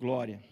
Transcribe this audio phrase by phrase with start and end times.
[0.00, 0.42] Glória.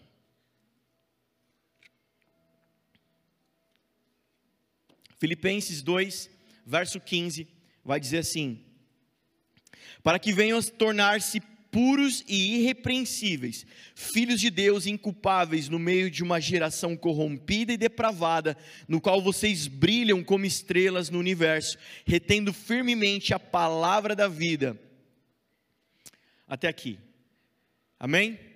[5.17, 6.29] Filipenses 2,
[6.67, 7.49] verso 15,
[7.83, 8.63] vai dizer assim:
[10.03, 11.41] Para que venham tornar-se
[11.71, 13.65] puros e irrepreensíveis,
[13.95, 18.55] filhos de Deus inculpáveis no meio de uma geração corrompida e depravada,
[18.87, 24.79] no qual vocês brilham como estrelas no universo, retendo firmemente a palavra da vida.
[26.47, 26.99] Até aqui.
[27.99, 28.48] Amém?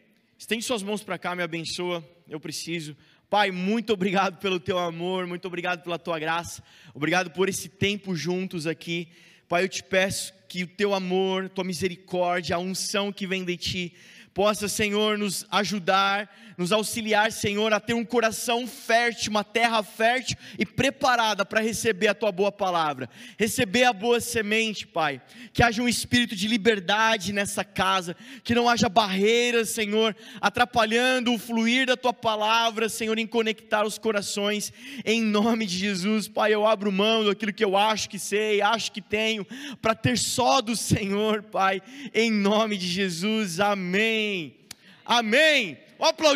[0.42, 2.04] Estende suas mãos para cá, me abençoa.
[2.28, 2.96] Eu preciso.
[3.30, 8.16] Pai, muito obrigado pelo teu amor, muito obrigado pela tua graça, obrigado por esse tempo
[8.16, 9.06] juntos aqui.
[9.48, 13.56] Pai, eu te peço que o teu amor, tua misericórdia, a unção que vem de
[13.56, 13.94] ti,
[14.34, 20.36] possa, Senhor, nos ajudar, nos auxiliar, Senhor, a ter um coração fértil, uma terra fértil
[20.58, 25.20] e preparada para receber a tua boa palavra, receber a boa semente, Pai.
[25.52, 31.38] Que haja um espírito de liberdade nessa casa, que não haja barreiras, Senhor, atrapalhando o
[31.38, 34.72] fluir da tua palavra, Senhor, em conectar os corações,
[35.04, 36.54] em nome de Jesus, Pai.
[36.54, 39.46] Eu abro mão daquilo que eu acho que sei, acho que tenho,
[39.80, 41.82] para ter só do Senhor, Pai,
[42.14, 44.21] em nome de Jesus, amém.
[44.22, 44.56] Amém.
[45.04, 45.78] Amém.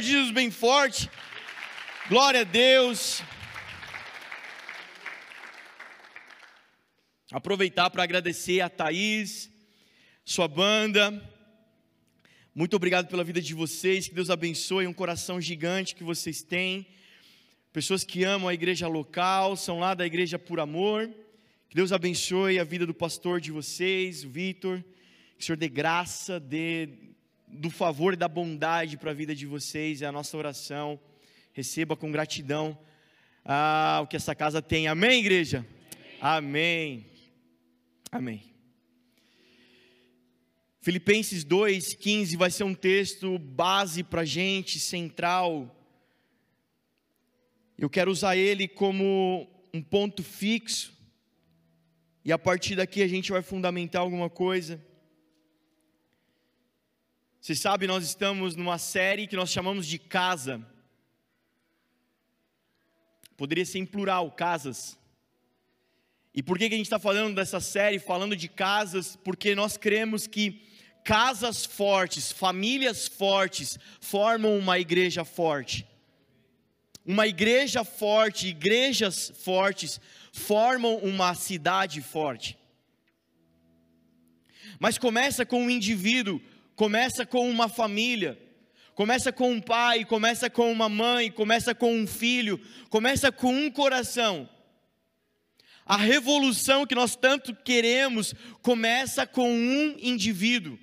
[0.03, 1.09] Jesus bem forte.
[2.09, 3.23] Glória a Deus.
[7.31, 9.49] Aproveitar para agradecer a Thaís,
[10.25, 11.13] sua banda.
[12.53, 14.09] Muito obrigado pela vida de vocês.
[14.09, 14.89] Que Deus abençoe.
[14.89, 16.89] Um coração gigante que vocês têm.
[17.73, 21.09] Pessoas que amam a igreja local, são lá da igreja por amor.
[21.69, 24.83] Que Deus abençoe a vida do pastor de vocês, o Vitor.
[25.37, 27.15] Que o Senhor dê graça, dê
[27.57, 30.99] do favor e da bondade para a vida de vocês, é a nossa oração.
[31.53, 32.79] Receba com gratidão
[33.45, 34.89] ah, o que essa casa tem.
[34.89, 35.67] Amém, igreja?
[36.21, 37.07] Amém.
[38.11, 38.43] Amém.
[40.81, 45.75] Filipenses 2,15 vai ser um texto base para a gente, central.
[47.79, 50.97] Eu quero usar ele como um ponto fixo,
[52.25, 54.85] e a partir daqui a gente vai fundamentar alguma coisa.
[57.47, 60.61] Você sabe, nós estamos numa série que nós chamamos de Casa.
[63.37, 64.99] Poderia ser em plural, casas.
[66.35, 69.15] E por que, que a gente está falando dessa série, falando de casas?
[69.23, 70.61] Porque nós cremos que
[71.05, 75.87] casas fortes, famílias fortes, formam uma igreja forte.
[77.05, 80.01] Uma igreja forte, igrejas fortes,
[80.33, 82.59] formam uma cidade forte.
[84.81, 86.43] Mas começa com um indivíduo
[86.77, 88.39] começa com uma família,
[88.95, 92.61] começa com um pai, começa com uma mãe, começa com um filho,
[92.91, 94.49] começa com um coração.
[95.85, 100.79] A revolução que nós tanto queremos começa com um indivíduo.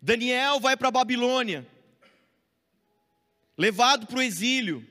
[0.00, 1.66] Daniel vai para a Babilônia,
[3.56, 4.86] levado para o exílio.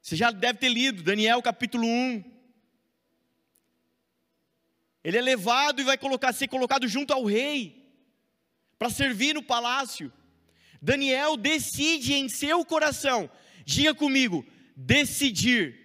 [0.00, 2.35] Você já deve ter lido Daniel capítulo 1.
[5.06, 7.80] Ele é levado e vai colocar, ser colocado junto ao rei,
[8.76, 10.12] para servir no palácio.
[10.82, 13.30] Daniel decide em seu coração,
[13.64, 14.44] diga comigo,
[14.74, 15.78] decidir.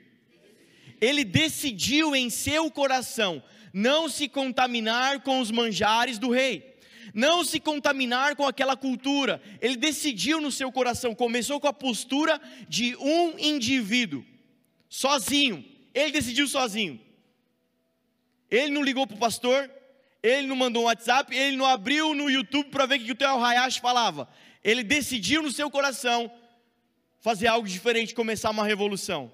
[1.00, 6.76] Ele decidiu em seu coração não se contaminar com os manjares do rei,
[7.14, 9.40] não se contaminar com aquela cultura.
[9.62, 14.26] Ele decidiu no seu coração, começou com a postura de um indivíduo,
[14.90, 15.64] sozinho.
[15.94, 17.11] Ele decidiu sozinho.
[18.52, 19.72] Ele não ligou para o pastor,
[20.22, 23.16] ele não mandou um WhatsApp, ele não abriu no YouTube para ver o que o
[23.16, 24.30] Theo Hayashi falava.
[24.62, 26.30] Ele decidiu no seu coração
[27.22, 29.32] fazer algo diferente, começar uma revolução.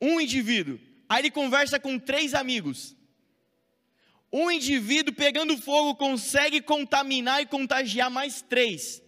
[0.00, 2.96] Um indivíduo, aí ele conversa com três amigos.
[4.32, 9.02] Um indivíduo pegando fogo consegue contaminar e contagiar mais três.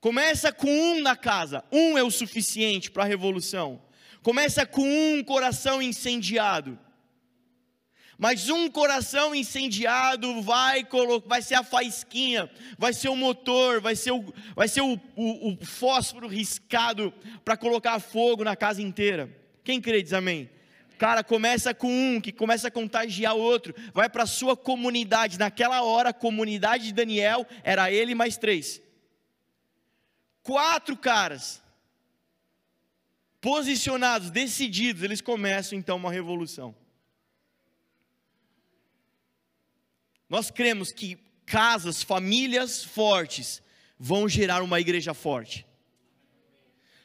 [0.00, 3.87] Começa com um na casa, um é o suficiente para a revolução.
[4.28, 6.78] Começa com um coração incendiado.
[8.18, 10.86] Mas um coração incendiado vai,
[11.24, 15.54] vai ser a faísquinha, vai ser o motor, vai ser o, vai ser o, o,
[15.54, 17.10] o fósforo riscado
[17.42, 19.34] para colocar fogo na casa inteira.
[19.64, 20.50] Quem crê diz amém?
[20.98, 25.38] Cara, começa com um, que começa a contagiar outro, vai para a sua comunidade.
[25.38, 28.78] Naquela hora, a comunidade de Daniel era ele mais três.
[30.42, 31.66] Quatro caras
[33.40, 36.74] posicionados, decididos, eles começam então uma revolução.
[40.28, 43.62] Nós cremos que casas, famílias fortes
[43.98, 45.66] vão gerar uma igreja forte.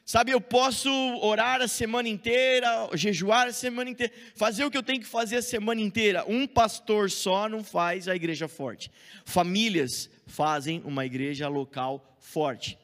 [0.04, 0.90] Sabe, eu posso
[1.22, 5.36] orar a semana inteira, jejuar a semana inteira, fazer o que eu tenho que fazer
[5.36, 6.24] a semana inteira.
[6.28, 8.90] Um pastor só não faz a igreja forte.
[9.24, 12.78] Famílias fazem uma igreja local forte.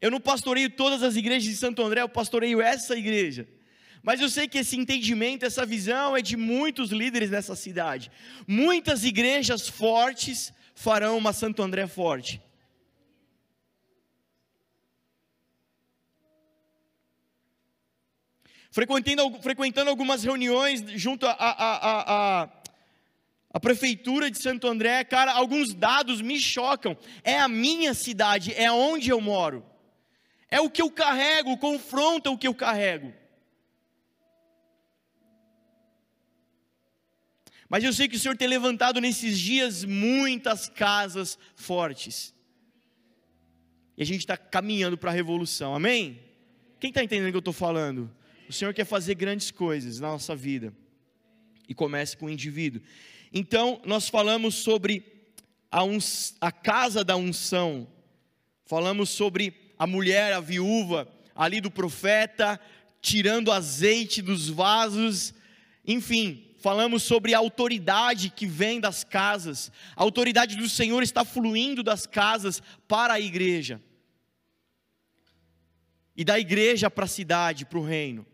[0.00, 3.48] Eu não pastoreio todas as igrejas de Santo André, eu pastoreio essa igreja.
[4.02, 8.10] Mas eu sei que esse entendimento, essa visão é de muitos líderes nessa cidade.
[8.46, 12.40] Muitas igrejas fortes farão uma Santo André forte.
[18.70, 22.48] frequentando, frequentando algumas reuniões junto à a, a, a,
[23.54, 26.96] a, prefeitura de Santo André, cara, alguns dados me chocam.
[27.24, 29.64] É a minha cidade, é onde eu moro,
[30.50, 33.12] é o que eu carrego, confronta o que eu carrego.
[37.68, 42.34] Mas eu sei que o Senhor tem levantado nesses dias muitas casas fortes.
[43.96, 46.22] E a gente está caminhando para a revolução, amém?
[46.80, 48.10] Quem está entendendo o que eu estou falando?
[48.48, 50.72] O Senhor quer fazer grandes coisas na nossa vida.
[51.68, 52.80] E comece com o indivíduo.
[53.30, 55.04] Então, nós falamos sobre
[55.70, 57.86] a, uns, a casa da unção.
[58.64, 62.60] Falamos sobre a mulher, a viúva, ali do profeta,
[63.00, 65.32] tirando azeite dos vasos.
[65.86, 69.70] Enfim, falamos sobre a autoridade que vem das casas.
[69.94, 73.80] A autoridade do Senhor está fluindo das casas para a igreja.
[76.16, 78.26] E da igreja para a cidade, para o reino.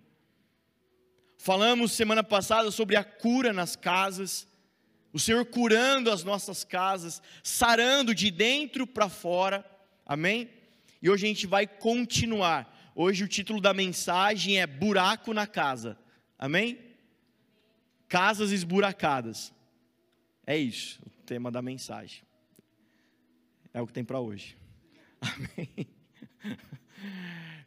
[1.36, 4.48] Falamos semana passada sobre a cura nas casas,
[5.12, 9.62] o Senhor curando as nossas casas, sarando de dentro para fora,
[10.06, 10.48] amém?
[11.04, 12.90] E hoje a gente vai continuar.
[12.94, 15.98] Hoje o título da mensagem é Buraco na Casa,
[16.38, 16.78] amém?
[18.08, 19.52] Casas esburacadas.
[20.46, 22.22] É isso, o tema da mensagem.
[23.74, 24.56] É o que tem para hoje.
[25.20, 25.86] Amém.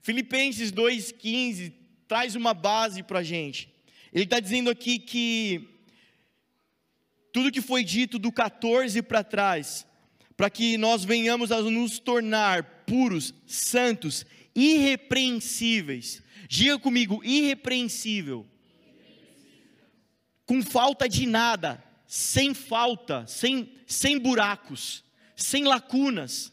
[0.01, 1.74] Filipenses 2,15
[2.07, 3.72] traz uma base para a gente.
[4.12, 5.86] Ele está dizendo aqui que
[7.31, 9.86] tudo que foi dito do 14 para trás,
[10.36, 14.25] para que nós venhamos a nos tornar puros, santos,
[14.56, 16.24] irrepreensíveis.
[16.50, 18.48] Diga comigo, irrepreensível.
[20.48, 25.04] Com falta de nada, sem falta, sem, sem buracos,
[25.36, 26.51] sem lacunas.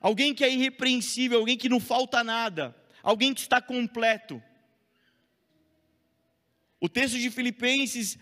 [0.00, 4.42] Alguém que é irrepreensível, alguém que não falta nada alguém que está completo.
[6.80, 8.18] O texto de Filipenses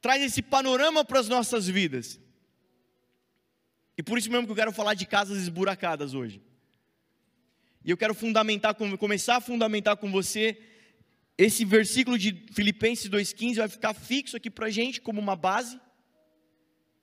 [0.00, 2.20] traz esse panorama para as nossas vidas.
[3.96, 6.40] E por isso mesmo que eu quero falar de casas esburacadas hoje.
[7.84, 10.58] E eu quero fundamentar, começar a fundamentar com você
[11.38, 15.78] esse versículo de Filipenses 2,15 vai ficar fixo aqui para a gente como uma base.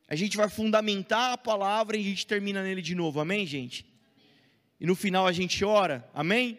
[0.07, 3.85] A gente vai fundamentar a palavra e a gente termina nele de novo, amém, gente?
[4.79, 6.57] E no final a gente ora, amém?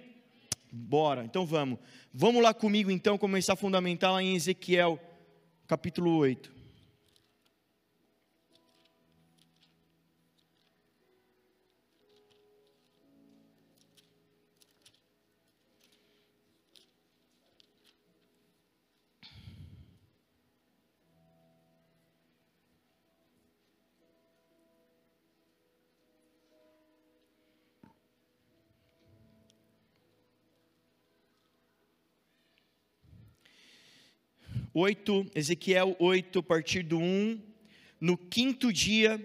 [0.73, 1.79] Bora, então vamos.
[2.13, 5.01] Vamos lá comigo então começar a fundamentar lá em Ezequiel,
[5.67, 6.54] capítulo 8.
[34.76, 37.41] 8, Ezequiel 8, a partir do 1,
[38.01, 39.25] no quinto dia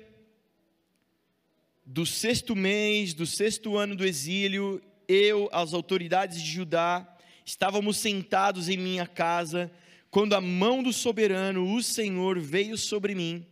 [1.84, 8.70] do sexto mês, do sexto ano do exílio, eu, as autoridades de Judá, estávamos sentados
[8.70, 9.72] em minha casa,
[10.12, 13.44] quando a mão do soberano, o Senhor, veio sobre mim.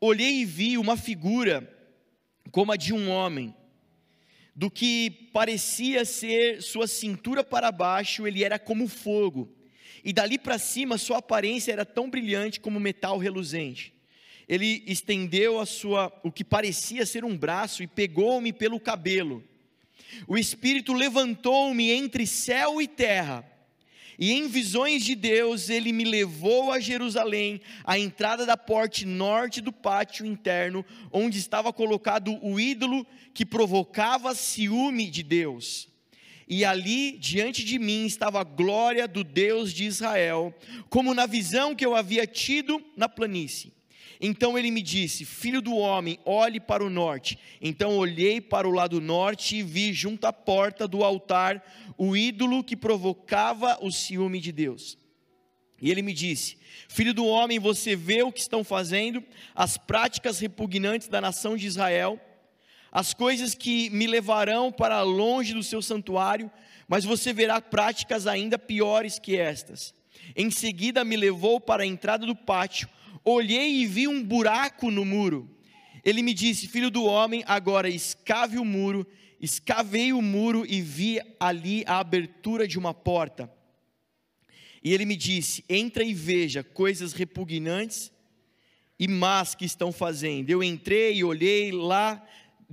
[0.00, 1.70] Olhei e vi uma figura
[2.50, 3.54] como a de um homem.
[4.56, 9.53] Do que parecia ser sua cintura para baixo, ele era como fogo
[10.04, 13.92] e dali para cima sua aparência era tão brilhante como metal reluzente.
[14.46, 19.42] Ele estendeu a sua, o que parecia ser um braço e pegou-me pelo cabelo.
[20.28, 23.50] O Espírito levantou-me entre céu e terra.
[24.18, 29.60] E em visões de Deus, ele me levou a Jerusalém, à entrada da porta norte
[29.60, 35.88] do pátio interno, onde estava colocado o ídolo que provocava ciúme de Deus
[36.48, 40.54] e ali diante de mim estava a glória do Deus de Israel,
[40.88, 43.72] como na visão que eu havia tido na planície.
[44.20, 47.38] Então ele me disse: Filho do homem, olhe para o norte.
[47.60, 51.62] Então olhei para o lado norte e vi junto à porta do altar
[51.98, 54.96] o ídolo que provocava o ciúme de Deus.
[55.80, 56.56] E ele me disse:
[56.88, 59.22] Filho do homem, você vê o que estão fazendo,
[59.54, 62.20] as práticas repugnantes da nação de Israel
[62.94, 66.48] as coisas que me levarão para longe do seu santuário,
[66.86, 69.92] mas você verá práticas ainda piores que estas.
[70.36, 72.88] Em seguida me levou para a entrada do pátio,
[73.24, 75.50] olhei e vi um buraco no muro.
[76.04, 79.04] Ele me disse: Filho do homem, agora escave o muro.
[79.40, 83.52] Escavei o muro e vi ali a abertura de uma porta.
[84.84, 88.12] E ele me disse: Entra e veja coisas repugnantes
[88.98, 90.50] e más que estão fazendo.
[90.50, 92.24] Eu entrei e olhei lá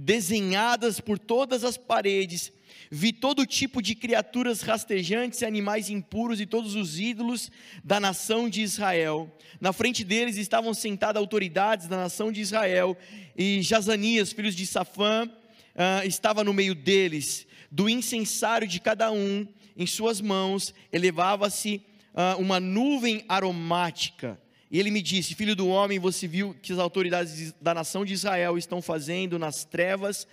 [0.01, 2.51] desenhadas por todas as paredes.
[2.89, 7.51] Vi todo tipo de criaturas rastejantes e animais impuros e todos os ídolos
[7.83, 9.31] da nação de Israel.
[9.59, 12.97] Na frente deles estavam sentadas autoridades da nação de Israel,
[13.37, 17.45] e Jazanias, filhos de Safã, uh, estava no meio deles.
[17.69, 21.81] Do incensário de cada um, em suas mãos, elevava-se
[22.13, 24.39] uh, uma nuvem aromática
[24.71, 28.13] e ele me disse: Filho do homem, você viu que as autoridades da nação de
[28.13, 30.25] Israel estão fazendo nas trevas,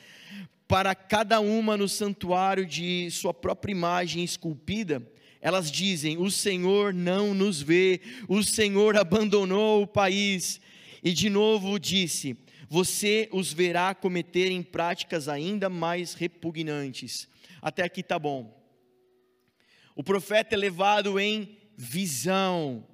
[0.68, 5.02] para cada uma no santuário de sua própria imagem esculpida?
[5.40, 10.60] Elas dizem: O Senhor não nos vê, o Senhor abandonou o país.
[11.02, 12.36] E de novo disse:
[12.68, 17.26] Você os verá cometerem práticas ainda mais repugnantes.
[17.60, 18.56] Até aqui está bom.
[19.96, 22.86] O profeta é levado em visão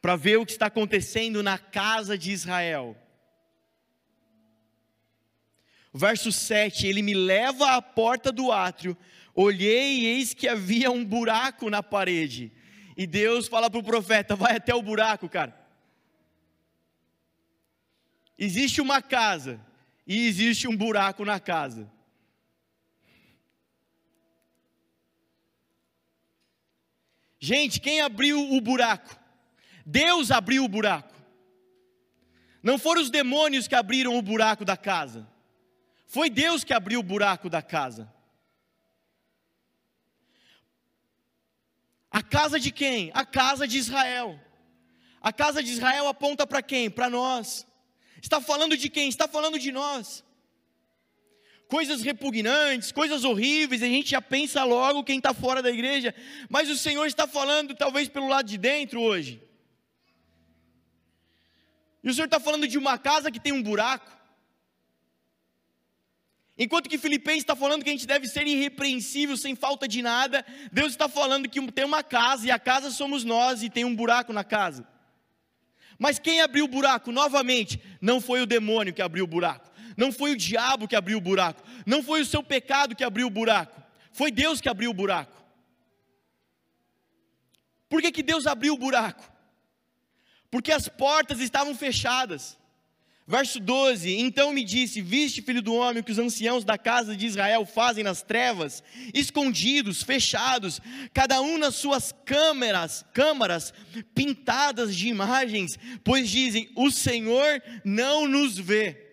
[0.00, 2.96] para ver o que está acontecendo na casa de Israel.
[5.92, 8.96] Verso 7: Ele me leva à porta do átrio,
[9.34, 12.52] olhei e eis que havia um buraco na parede.
[12.96, 15.58] E Deus fala para o profeta: vai até o buraco, cara.
[18.38, 19.60] Existe uma casa
[20.06, 21.90] e existe um buraco na casa.
[27.38, 29.19] Gente, quem abriu o buraco?
[29.84, 31.14] Deus abriu o buraco.
[32.62, 35.26] Não foram os demônios que abriram o buraco da casa.
[36.06, 38.12] Foi Deus que abriu o buraco da casa.
[42.10, 43.10] A casa de quem?
[43.14, 44.38] A casa de Israel.
[45.20, 46.90] A casa de Israel aponta para quem?
[46.90, 47.66] Para nós.
[48.20, 49.08] Está falando de quem?
[49.08, 50.24] Está falando de nós.
[51.68, 56.12] Coisas repugnantes, coisas horríveis, a gente já pensa logo quem está fora da igreja,
[56.48, 59.40] mas o Senhor está falando talvez pelo lado de dentro hoje.
[62.02, 64.10] E o Senhor está falando de uma casa que tem um buraco.
[66.62, 70.44] Enquanto que Filipenses está falando que a gente deve ser irrepreensível, sem falta de nada,
[70.70, 73.96] Deus está falando que tem uma casa e a casa somos nós e tem um
[73.96, 74.86] buraco na casa.
[75.98, 77.12] Mas quem abriu o buraco?
[77.12, 81.18] Novamente, não foi o demônio que abriu o buraco, não foi o diabo que abriu
[81.18, 84.90] o buraco, não foi o seu pecado que abriu o buraco, foi Deus que abriu
[84.90, 85.42] o buraco.
[87.88, 89.30] Por que, que Deus abriu o buraco?
[90.50, 92.58] Porque as portas estavam fechadas.
[93.30, 97.16] Verso 12: Então me disse: Viste, filho do homem, o que os anciãos da casa
[97.16, 98.82] de Israel fazem nas trevas,
[99.14, 100.80] escondidos, fechados,
[101.14, 103.72] cada um nas suas câmeras, câmaras
[104.12, 109.06] pintadas de imagens, pois dizem: O Senhor não nos vê.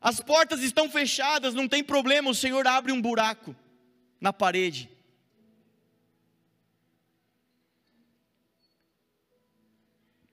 [0.00, 3.56] As portas estão fechadas, não tem problema, o Senhor abre um buraco
[4.20, 4.93] na parede.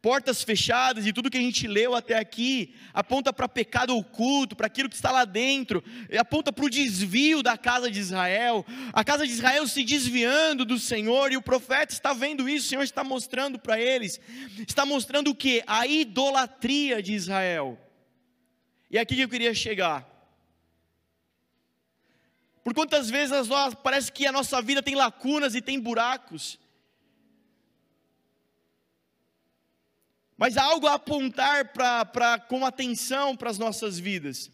[0.01, 4.65] Portas fechadas e tudo que a gente leu até aqui aponta para pecado oculto, para
[4.65, 5.83] aquilo que está lá dentro,
[6.19, 10.79] aponta para o desvio da casa de Israel, a casa de Israel se desviando do
[10.79, 14.19] Senhor, e o profeta está vendo isso, o Senhor está mostrando para eles,
[14.67, 15.63] está mostrando o que?
[15.67, 17.79] A idolatria de Israel.
[18.89, 20.09] E é aqui que eu queria chegar.
[22.63, 26.59] Por quantas vezes nós, parece que a nossa vida tem lacunas e tem buracos,
[30.41, 34.49] mas há algo a apontar pra, pra, com atenção para as nossas vidas.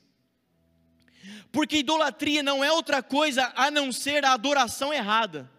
[1.49, 5.49] Porque idolatria não é outra coisa a não ser a adoração errada,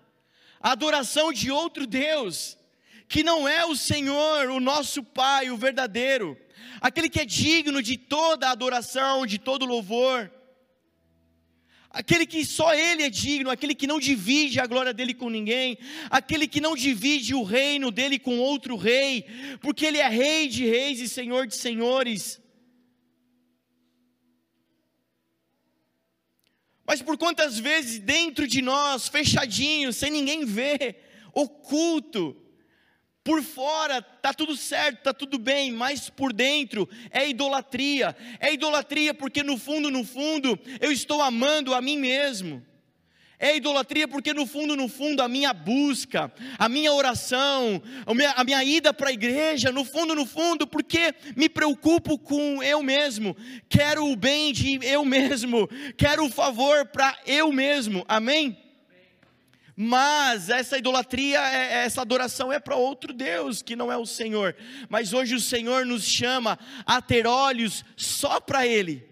[0.60, 2.58] a adoração de outro Deus,
[3.08, 6.36] que não é o Senhor, o nosso Pai, o verdadeiro,
[6.78, 10.30] aquele que é digno de toda adoração, de todo louvor
[11.90, 15.78] aquele que só Ele é digno, aquele que não divide a glória dele com ninguém,
[16.10, 19.24] aquele que não divide o reino dele com outro rei,
[19.60, 22.40] porque Ele é Rei de reis e Senhor de senhores.
[26.86, 31.04] Mas por quantas vezes dentro de nós, fechadinho, sem ninguém ver,
[31.34, 32.34] oculto,
[33.28, 38.16] por fora está tudo certo, está tudo bem, mas por dentro é idolatria.
[38.40, 42.64] É idolatria porque no fundo, no fundo, eu estou amando a mim mesmo.
[43.38, 48.30] É idolatria porque, no fundo, no fundo, a minha busca, a minha oração, a minha,
[48.30, 52.82] a minha ida para a igreja, no fundo, no fundo, porque me preocupo com eu
[52.82, 53.36] mesmo,
[53.68, 58.58] quero o bem de eu mesmo, quero o favor para eu mesmo, amém?
[59.80, 64.04] Mas essa idolatria, é, é, essa adoração é para outro Deus, que não é o
[64.04, 64.56] Senhor.
[64.88, 69.08] Mas hoje o Senhor nos chama a ter olhos só para Ele.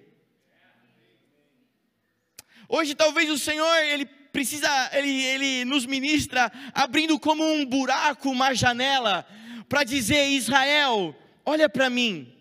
[2.68, 8.52] Hoje talvez o Senhor, Ele precisa, ele, ele nos ministra abrindo como um buraco, uma
[8.52, 9.24] janela,
[9.68, 12.36] para dizer: Israel, olha para mim.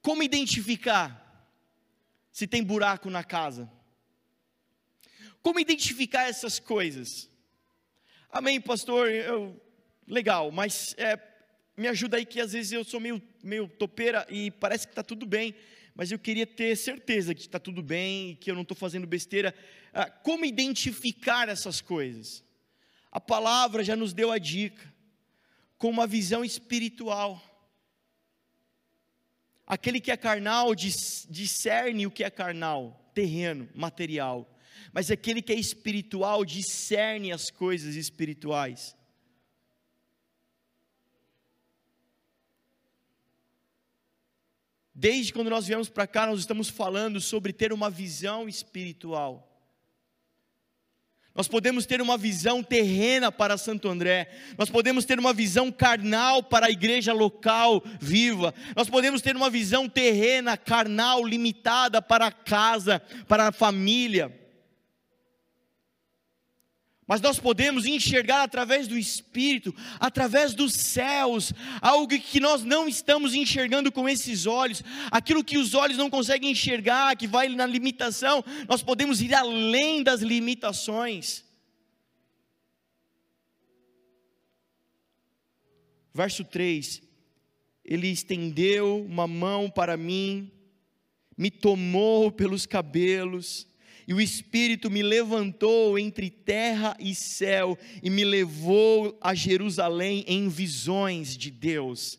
[0.00, 1.50] Como identificar
[2.30, 3.68] se tem buraco na casa?
[5.44, 7.30] Como identificar essas coisas?
[8.28, 9.08] Amém, pastor?
[9.08, 9.60] Eu,
[10.08, 11.16] legal, mas é,
[11.76, 15.04] me ajuda aí que às vezes eu sou meio, meio topeira e parece que está
[15.04, 15.54] tudo bem
[15.94, 19.54] mas eu queria ter certeza que está tudo bem, que eu não estou fazendo besteira.
[19.92, 22.42] Ah, como identificar essas coisas?
[23.12, 24.92] A palavra já nos deu a dica,
[25.78, 27.40] com uma visão espiritual.
[29.64, 34.50] Aquele que é carnal discerne o que é carnal, terreno, material.
[34.94, 38.96] Mas aquele que é espiritual discerne as coisas espirituais.
[44.94, 49.50] Desde quando nós viemos para cá, nós estamos falando sobre ter uma visão espiritual.
[51.34, 56.40] Nós podemos ter uma visão terrena para Santo André, nós podemos ter uma visão carnal
[56.40, 62.32] para a igreja local viva, nós podemos ter uma visão terrena, carnal, limitada para a
[62.32, 64.43] casa, para a família.
[67.06, 73.34] Mas nós podemos enxergar através do Espírito, através dos céus, algo que nós não estamos
[73.34, 78.42] enxergando com esses olhos, aquilo que os olhos não conseguem enxergar, que vai na limitação,
[78.66, 81.44] nós podemos ir além das limitações.
[86.14, 87.02] Verso 3:
[87.84, 90.50] Ele estendeu uma mão para mim,
[91.36, 93.66] me tomou pelos cabelos,
[94.06, 100.48] e o Espírito me levantou entre terra e céu e me levou a Jerusalém em
[100.48, 102.18] visões de Deus.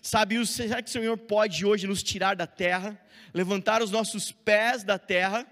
[0.00, 3.00] Sabe, será que o Senhor pode hoje nos tirar da terra,
[3.32, 5.46] levantar os nossos pés da terra?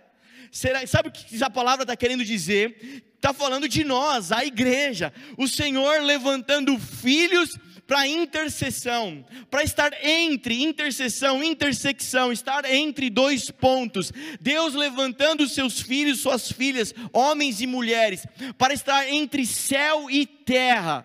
[0.51, 3.05] Será, sabe o que a palavra está querendo dizer?
[3.17, 7.57] Está falando de nós, a igreja, o Senhor levantando filhos
[7.93, 14.11] para intercessão, para estar entre intercessão, intersecção, estar entre dois pontos.
[14.41, 18.27] Deus levantando seus filhos, suas filhas, homens e mulheres,
[18.57, 21.05] para estar entre céu e terra.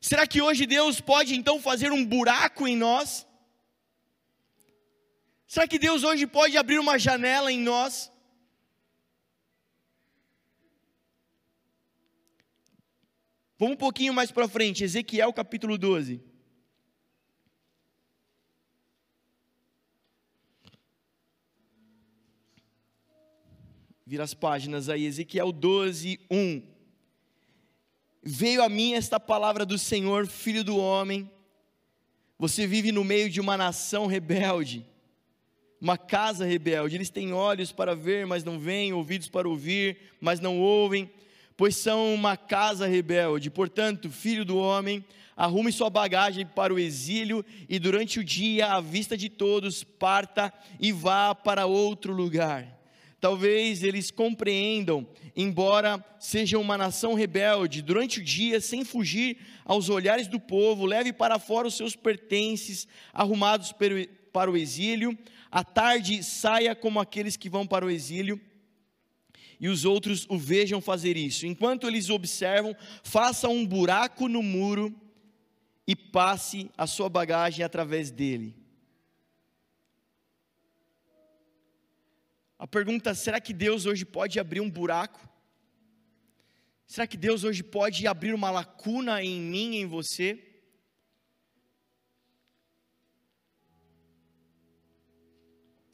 [0.00, 3.24] Será que hoje Deus pode então fazer um buraco em nós?
[5.46, 8.09] Será que Deus hoje pode abrir uma janela em nós?
[13.60, 16.18] Vamos um pouquinho mais para frente, Ezequiel capítulo 12.
[24.06, 26.62] Vira as páginas aí, Ezequiel 12, 1.
[28.22, 31.30] Veio a mim esta palavra do Senhor, filho do homem.
[32.38, 34.86] Você vive no meio de uma nação rebelde,
[35.78, 36.96] uma casa rebelde.
[36.96, 41.10] Eles têm olhos para ver, mas não veem, ouvidos para ouvir, mas não ouvem
[41.60, 43.50] pois são uma casa rebelde.
[43.50, 45.04] Portanto, filho do homem,
[45.36, 50.50] arrume sua bagagem para o exílio e durante o dia, à vista de todos, parta
[50.80, 52.66] e vá para outro lugar.
[53.20, 60.28] Talvez eles compreendam, embora sejam uma nação rebelde, durante o dia, sem fugir aos olhares
[60.28, 63.74] do povo, leve para fora os seus pertences arrumados
[64.32, 65.14] para o exílio.
[65.50, 68.40] À tarde, saia como aqueles que vão para o exílio
[69.60, 71.46] e os outros o vejam fazer isso.
[71.46, 74.98] Enquanto eles observam, faça um buraco no muro
[75.86, 78.56] e passe a sua bagagem através dele.
[82.58, 85.28] A pergunta: será que Deus hoje pode abrir um buraco?
[86.86, 90.49] Será que Deus hoje pode abrir uma lacuna em mim, em você?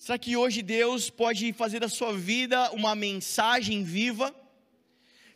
[0.06, 4.32] Será que hoje Deus pode fazer da sua vida uma mensagem viva?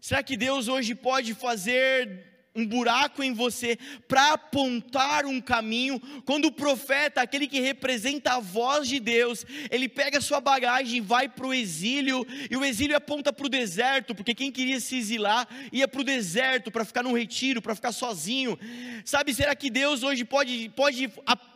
[0.01, 6.01] Será que Deus hoje pode fazer um buraco em você para apontar um caminho.
[6.25, 10.99] Quando o profeta, aquele que representa a voz de Deus, ele pega a sua bagagem
[10.99, 14.79] e vai para o exílio, e o exílio aponta para o deserto, porque quem queria
[14.79, 18.59] se exilar ia para o deserto para ficar num retiro, para ficar sozinho.
[19.05, 21.11] Sabe, será que Deus hoje pode, pode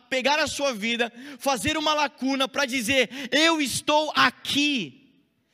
[0.09, 5.01] pegar a sua vida, fazer uma lacuna para dizer: Eu estou aqui.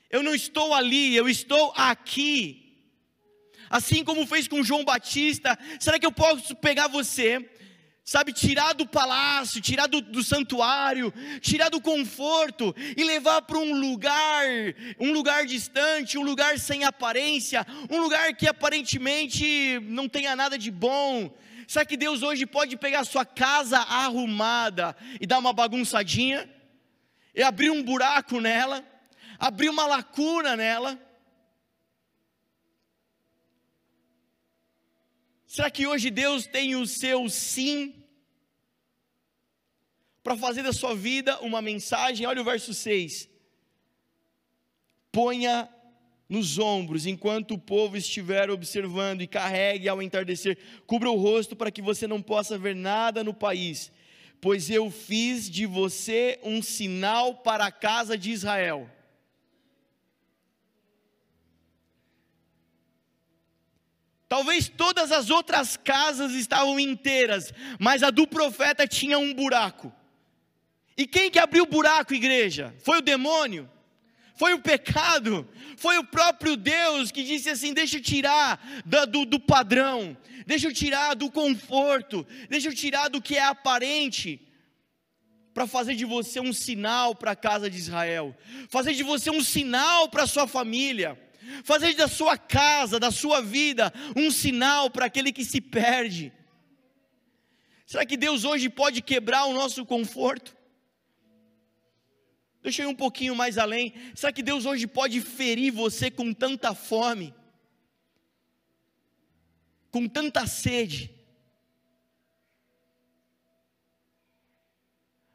[0.09, 2.61] Eu não estou ali, eu estou aqui
[3.71, 7.49] assim como fez com João Batista, será que eu posso pegar você,
[8.03, 13.73] sabe, tirar do palácio, tirar do, do santuário, tirar do conforto e levar para um
[13.79, 14.45] lugar,
[14.99, 20.69] um lugar distante, um lugar sem aparência, um lugar que aparentemente não tenha nada de
[20.69, 21.33] bom?
[21.71, 26.53] Será que Deus hoje pode pegar sua casa arrumada e dar uma bagunçadinha?
[27.34, 28.86] E abrir um buraco nela,
[29.39, 30.99] abrir uma lacuna nela?
[35.47, 38.03] Será que hoje Deus tem o seu sim
[40.21, 42.27] para fazer da sua vida uma mensagem?
[42.27, 43.29] Olha o verso 6.
[45.10, 45.73] Ponha
[46.31, 50.57] nos ombros enquanto o povo estiver observando e carregue ao entardecer.
[50.87, 53.91] Cubra o rosto para que você não possa ver nada no país,
[54.39, 58.89] pois eu fiz de você um sinal para a casa de Israel.
[64.29, 69.91] Talvez todas as outras casas estavam inteiras, mas a do profeta tinha um buraco.
[70.95, 72.73] E quem que abriu o buraco, igreja?
[72.79, 73.69] Foi o demônio?
[74.41, 75.47] Foi o pecado?
[75.77, 78.60] Foi o próprio Deus que disse assim: deixa eu tirar
[79.08, 84.41] do, do, padrão, deixa eu tirar do conforto, deixa eu tirar do que é aparente,
[85.54, 88.36] para fazer de você um sinal para a casa de Israel,
[88.67, 91.15] fazer de você um sinal para a sua família
[91.63, 96.34] fazer da sua casa, da sua vida, um sinal para aquele que se perde.
[97.86, 100.56] Será que Deus hoje pode quebrar o nosso conforto?
[102.62, 103.93] Deixa eu ir um pouquinho mais além.
[104.13, 107.34] Será que Deus hoje pode ferir você com tanta fome?
[109.89, 111.12] Com tanta sede?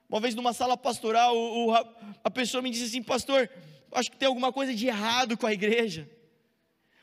[0.09, 1.35] Uma vez numa sala pastoral,
[2.23, 3.51] a pessoa me disse assim, pastor,
[3.93, 6.09] acho que tem alguma coisa de errado com a igreja.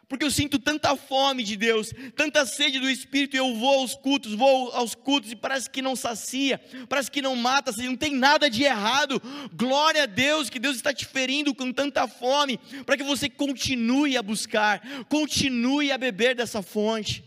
[0.07, 3.95] Porque eu sinto tanta fome de Deus, tanta sede do Espírito, e eu vou aos
[3.95, 7.95] cultos, vou aos cultos e parece que não sacia, parece que não mata, assim, não
[7.95, 9.21] tem nada de errado.
[9.53, 14.15] Glória a Deus que Deus está te ferindo com tanta fome, para que você continue
[14.15, 17.23] a buscar, continue a beber dessa fonte,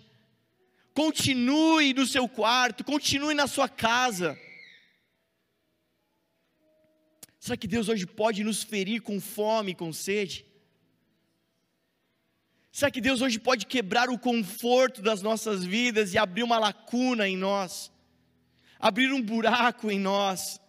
[0.94, 4.38] continue no seu quarto, continue na sua casa.
[7.40, 10.45] Será que Deus hoje pode nos ferir com fome, com sede?
[12.76, 17.26] Será que Deus hoje pode quebrar o conforto das nossas vidas e abrir uma lacuna
[17.26, 17.90] em nós?
[18.78, 20.60] Abrir um buraco em nós?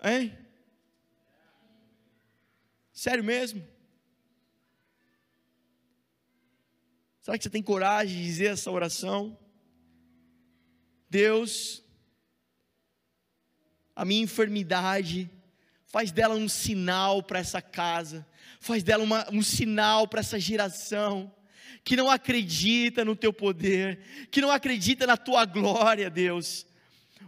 [0.00, 0.32] Hein?
[2.92, 3.66] Sério mesmo?
[7.20, 9.36] Será que você tem coragem de dizer essa oração?
[11.10, 11.82] Deus,
[13.96, 15.28] a minha enfermidade,
[15.84, 18.24] faz dela um sinal para essa casa,
[18.60, 21.32] faz dela uma, um sinal para essa geração,
[21.84, 26.66] que não acredita no teu poder, que não acredita na tua glória, Deus.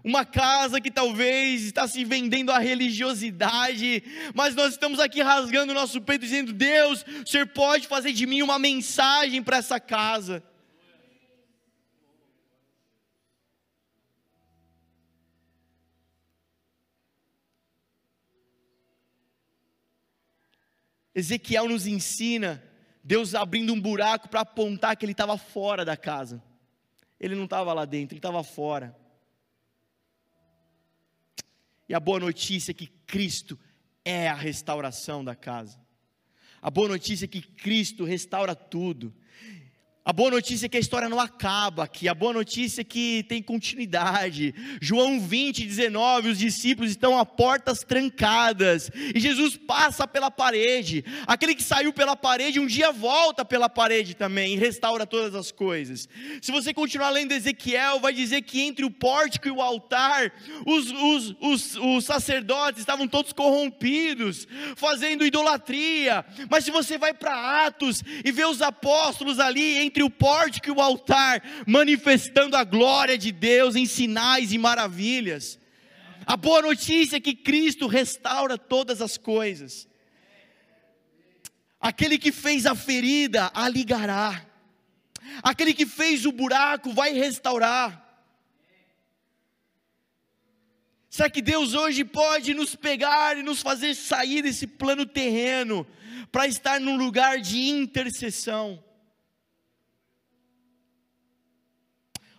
[0.03, 4.03] Uma casa que talvez está se vendendo à religiosidade,
[4.35, 8.27] mas nós estamos aqui rasgando o nosso peito, dizendo: Deus, o Senhor pode fazer de
[8.27, 10.43] mim uma mensagem para essa casa.
[21.15, 22.63] Ezequiel nos ensina
[23.03, 26.43] Deus abrindo um buraco para apontar que ele estava fora da casa.
[27.19, 28.97] Ele não estava lá dentro, ele estava fora.
[31.89, 33.59] E a boa notícia é que Cristo
[34.05, 35.81] é a restauração da casa.
[36.63, 39.15] A boa notícia é que Cristo restaura tudo.
[40.03, 43.23] A boa notícia é que a história não acaba aqui, a boa notícia é que
[43.29, 44.55] tem continuidade.
[44.81, 51.05] João 20, 19, os discípulos estão a portas trancadas, e Jesus passa pela parede.
[51.27, 55.53] Aquele que saiu pela parede, um dia volta pela parede também, e restaura todas as
[55.53, 56.09] coisas.
[56.41, 60.33] Se você continuar lendo Ezequiel, vai dizer que entre o pórtico e o altar,
[60.65, 66.25] os, os, os, os sacerdotes estavam todos corrompidos, fazendo idolatria.
[66.49, 70.71] Mas se você vai para Atos e vê os apóstolos ali, entre o pórtico e
[70.71, 75.59] o altar, manifestando a glória de Deus em sinais e maravilhas.
[76.27, 79.89] A boa notícia é que Cristo restaura todas as coisas.
[81.81, 84.47] Aquele que fez a ferida, a ligará.
[85.43, 88.07] Aquele que fez o buraco, vai restaurar.
[91.09, 95.85] Será que Deus hoje pode nos pegar e nos fazer sair desse plano terreno
[96.31, 98.83] para estar num lugar de intercessão?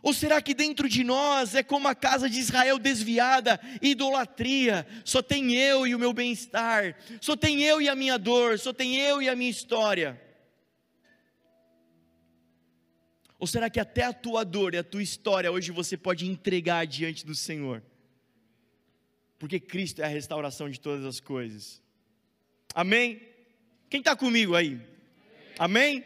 [0.02, 5.22] Ou será que dentro de nós é como a casa de Israel desviada, idolatria, só
[5.22, 8.98] tem eu e o meu bem-estar, só tem eu e a minha dor, só tem
[8.98, 10.20] eu e a minha história?
[13.38, 16.86] Ou será que até a tua dor e a tua história hoje você pode entregar
[16.86, 17.84] diante do Senhor?
[19.38, 21.82] Porque Cristo é a restauração de todas as coisas.
[22.74, 23.22] Amém?
[23.90, 24.80] Quem está comigo aí?
[25.58, 26.04] Amém?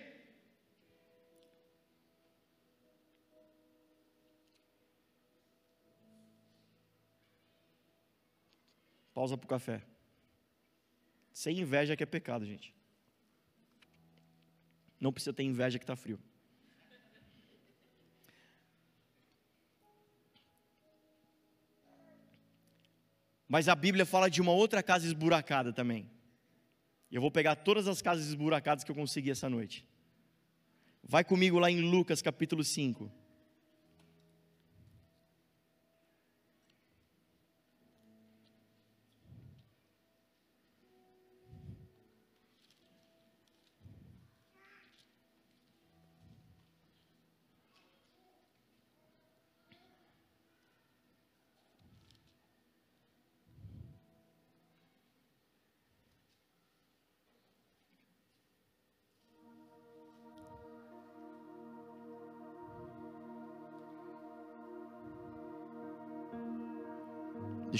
[9.15, 9.81] Pausa para o café.
[11.31, 12.75] Sem inveja que é pecado, gente.
[14.99, 16.19] Não precisa ter inveja que está frio.
[23.47, 26.11] Mas a Bíblia fala de uma outra casa esburacada também.
[27.09, 29.87] Eu vou pegar todas as casas esburacadas que eu consegui essa noite.
[31.01, 33.09] Vai comigo lá em Lucas capítulo 5.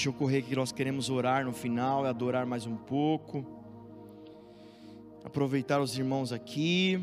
[0.05, 3.43] Deixa que nós queremos orar no final e adorar mais um pouco.
[5.23, 7.01] Aproveitar os irmãos aqui.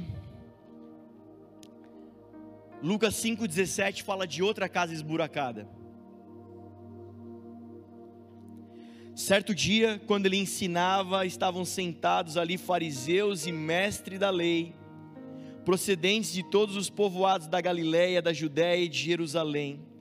[2.80, 5.68] Lucas 5,17 fala de outra casa esburacada.
[9.16, 14.76] Certo dia, quando ele ensinava, estavam sentados ali fariseus e mestres da lei,
[15.64, 19.91] procedentes de todos os povoados da Galiléia, da Judéia e de Jerusalém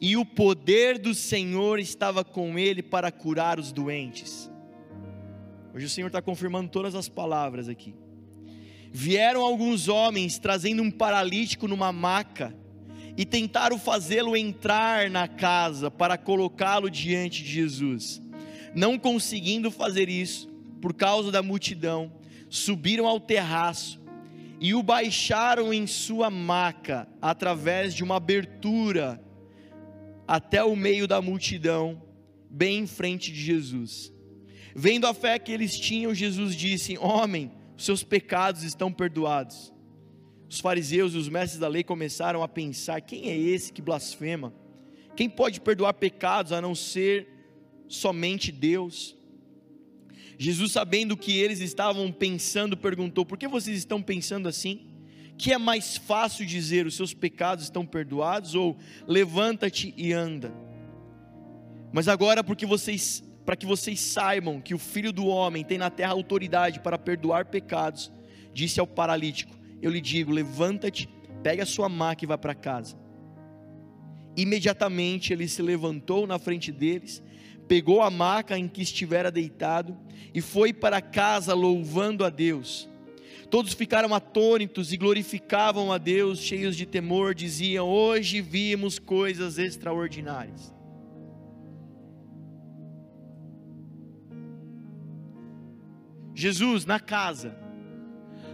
[0.00, 4.50] e o poder do Senhor estava com ele para curar os doentes.
[5.74, 7.94] Hoje o Senhor está confirmando todas as palavras aqui.
[8.90, 12.56] Vieram alguns homens trazendo um paralítico numa maca
[13.16, 18.22] e tentaram fazê-lo entrar na casa para colocá-lo diante de Jesus.
[18.74, 20.48] Não conseguindo fazer isso,
[20.80, 22.12] por causa da multidão,
[22.48, 24.00] subiram ao terraço
[24.58, 29.22] e o baixaram em sua maca através de uma abertura
[30.30, 32.00] até o meio da multidão,
[32.48, 34.12] bem em frente de Jesus.
[34.76, 39.72] Vendo a fé que eles tinham, Jesus disse: Homem, seus pecados estão perdoados.
[40.48, 44.54] Os fariseus e os mestres da lei começaram a pensar: quem é esse que blasfema?
[45.16, 47.26] Quem pode perdoar pecados a não ser
[47.88, 49.16] somente Deus?
[50.38, 54.89] Jesus, sabendo o que eles estavam pensando, perguntou: Por que vocês estão pensando assim?
[55.40, 58.76] Que é mais fácil dizer os seus pecados estão perdoados ou
[59.06, 60.52] levanta-te e anda?
[61.90, 65.88] Mas agora porque vocês para que vocês saibam que o Filho do homem tem na
[65.88, 68.12] terra autoridade para perdoar pecados,
[68.52, 71.08] disse ao paralítico: Eu lhe digo, levanta-te,
[71.42, 72.96] pega a sua maca e vá para casa.
[74.36, 77.22] Imediatamente ele se levantou na frente deles,
[77.66, 79.96] pegou a maca em que estivera deitado
[80.34, 82.89] e foi para casa louvando a Deus.
[83.50, 90.72] Todos ficaram atônitos e glorificavam a Deus, cheios de temor, diziam: Hoje vimos coisas extraordinárias.
[96.32, 97.54] Jesus na casa,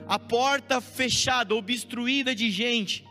[0.09, 3.05] a porta fechada, obstruída de gente,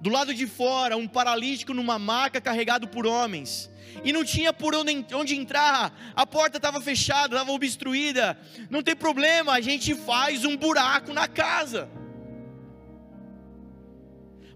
[0.00, 3.70] do lado de fora, um paralítico numa maca carregado por homens,
[4.02, 8.38] e não tinha por onde, onde entrar, a porta estava fechada, estava obstruída.
[8.70, 11.88] Não tem problema, a gente faz um buraco na casa.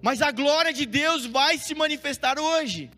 [0.00, 2.90] Mas a glória de Deus vai se manifestar hoje.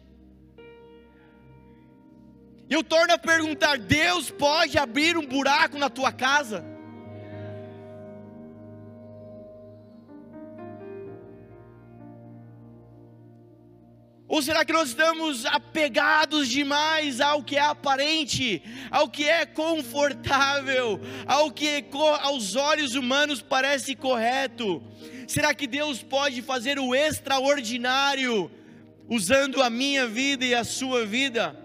[2.68, 6.75] Eu torno a perguntar: Deus pode abrir um buraco na tua casa?
[14.37, 21.01] Ou será que nós estamos apegados demais ao que é aparente, ao que é confortável,
[21.27, 21.83] ao que
[22.20, 24.83] aos olhos humanos parece correto?
[25.27, 28.51] Será que Deus pode fazer o extraordinário
[29.09, 31.57] usando a minha vida e a sua vida?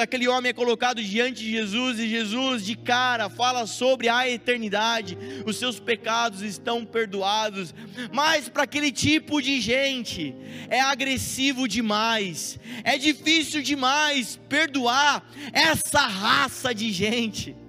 [0.00, 5.16] Aquele homem é colocado diante de Jesus e Jesus, de cara, fala sobre a eternidade,
[5.46, 7.74] os seus pecados estão perdoados,
[8.12, 10.34] mas para aquele tipo de gente
[10.68, 17.65] é agressivo demais, é difícil demais perdoar essa raça de gente.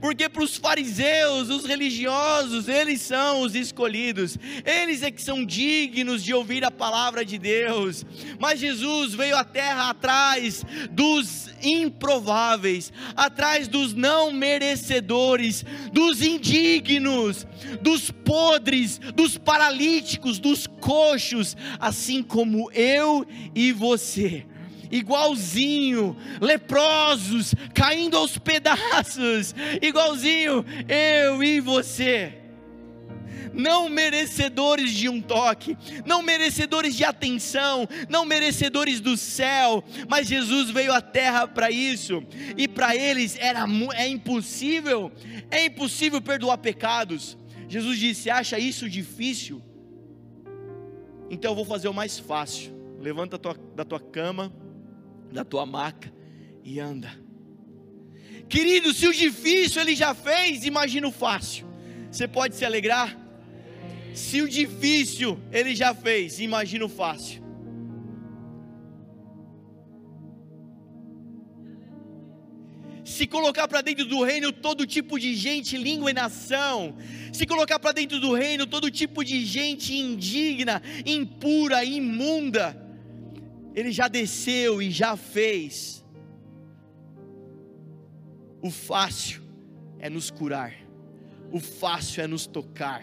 [0.00, 6.22] Porque para os fariseus, os religiosos, eles são os escolhidos, eles é que são dignos
[6.22, 8.04] de ouvir a palavra de Deus.
[8.38, 17.46] Mas Jesus veio à terra atrás dos improváveis, atrás dos não merecedores, dos indignos,
[17.80, 24.46] dos podres, dos paralíticos, dos coxos, assim como eu e você
[24.90, 32.36] igualzinho, leprosos, caindo aos pedaços, igualzinho eu e você.
[33.52, 40.70] Não merecedores de um toque, não merecedores de atenção, não merecedores do céu, mas Jesus
[40.70, 42.22] veio à terra para isso,
[42.56, 45.10] e para eles era é impossível,
[45.50, 47.36] é impossível perdoar pecados.
[47.68, 49.62] Jesus disse: Acha isso difícil?
[51.28, 52.72] Então eu vou fazer o mais fácil.
[53.00, 53.38] Levanta
[53.74, 54.52] da tua cama,
[55.32, 56.12] da tua maca
[56.64, 57.10] e anda.
[58.48, 61.68] Querido, se o difícil ele já fez, imagina o fácil.
[62.10, 63.16] Você pode se alegrar?
[64.14, 67.40] Se o difícil ele já fez, imagina o fácil.
[73.10, 76.96] se colocar para dentro do reino todo tipo de gente, língua e nação,
[77.32, 82.74] se colocar para dentro do reino todo tipo de gente indigna, impura, imunda,
[83.74, 86.04] ele já desceu e já fez.
[88.62, 89.42] O fácil
[89.98, 90.74] é nos curar,
[91.50, 93.02] o fácil é nos tocar,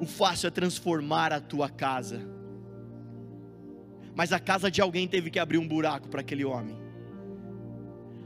[0.00, 2.20] o fácil é transformar a tua casa.
[4.14, 6.76] Mas a casa de alguém teve que abrir um buraco para aquele homem.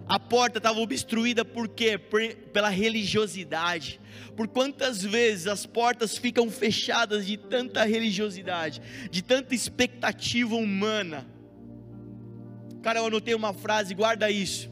[0.07, 1.99] A porta estava obstruída por quê?
[1.99, 2.21] Por,
[2.53, 4.01] pela religiosidade.
[4.37, 11.29] Por quantas vezes as portas ficam fechadas de tanta religiosidade, de tanta expectativa humana
[12.83, 14.71] Cara, eu anotei uma frase, guarda isso.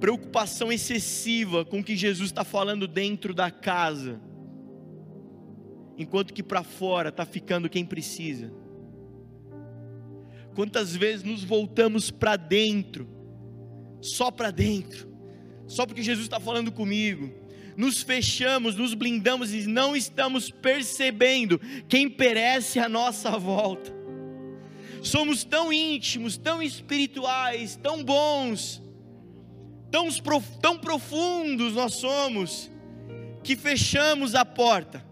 [0.00, 4.20] Preocupação excessiva com o que Jesus está falando dentro da casa,
[5.96, 8.52] enquanto que para fora está ficando quem precisa.
[10.54, 13.08] Quantas vezes nos voltamos para dentro,
[14.00, 15.08] só para dentro,
[15.66, 17.32] só porque Jesus está falando comigo,
[17.76, 23.95] nos fechamos, nos blindamos e não estamos percebendo quem perece a nossa volta
[25.02, 28.82] somos tão íntimos, tão espirituais, tão bons,
[29.90, 30.08] tão,
[30.60, 32.70] tão profundos nós somos,
[33.42, 35.04] que fechamos a porta,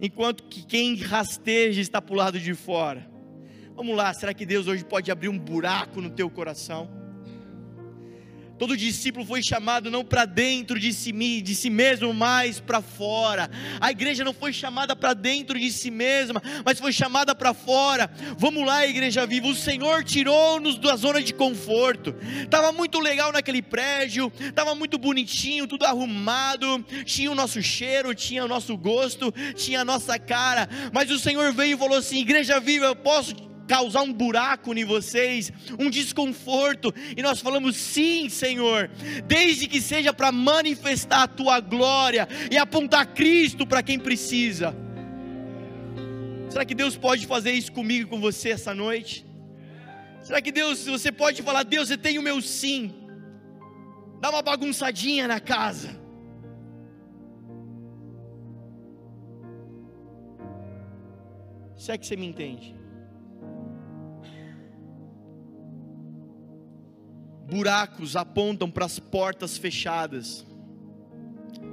[0.00, 3.08] enquanto que quem rasteja está para o lado de fora.
[3.74, 6.97] Vamos lá, será que Deus hoje pode abrir um buraco no teu coração?
[8.58, 13.48] Todo discípulo foi chamado não para dentro de si, de si mesmo, mas para fora.
[13.80, 18.10] A igreja não foi chamada para dentro de si mesma, mas foi chamada para fora.
[18.36, 19.46] Vamos lá, igreja viva.
[19.46, 22.14] O Senhor tirou-nos da zona de conforto.
[22.50, 28.44] Tava muito legal naquele prédio, tava muito bonitinho, tudo arrumado, tinha o nosso cheiro, tinha
[28.44, 30.68] o nosso gosto, tinha a nossa cara.
[30.92, 34.84] Mas o Senhor veio e falou assim: Igreja viva, eu posso causar um buraco em
[34.84, 38.90] vocês, um desconforto, e nós falamos sim, Senhor,
[39.26, 44.74] desde que seja para manifestar a tua glória e apontar Cristo para quem precisa.
[46.48, 49.26] Será que Deus pode fazer isso comigo e com você essa noite?
[50.22, 52.94] Será que Deus, você pode falar, Deus, eu tenho o meu sim.
[54.20, 55.90] Dá uma bagunçadinha na casa.
[61.76, 62.74] Se é que você me entende.
[67.48, 70.46] Buracos apontam para as portas fechadas.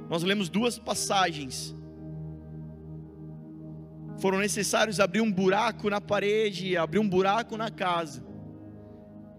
[0.08, 1.74] Nós lemos duas passagens.
[4.18, 8.24] Foram necessários abrir um buraco na parede, abrir um buraco na casa.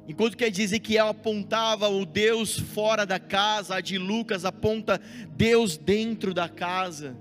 [0.07, 5.01] Enquanto que diz Ezequiel apontava o Deus fora da casa, a de Lucas aponta
[5.35, 7.17] Deus dentro da casa.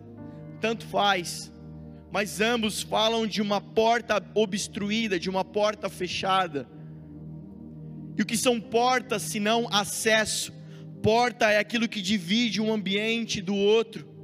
[0.60, 1.50] Tanto faz.
[2.12, 6.75] Mas ambos falam de uma porta obstruída, de uma porta fechada.
[8.16, 10.52] E o que são portas senão acesso?
[11.02, 14.15] Porta é aquilo que divide um ambiente do outro.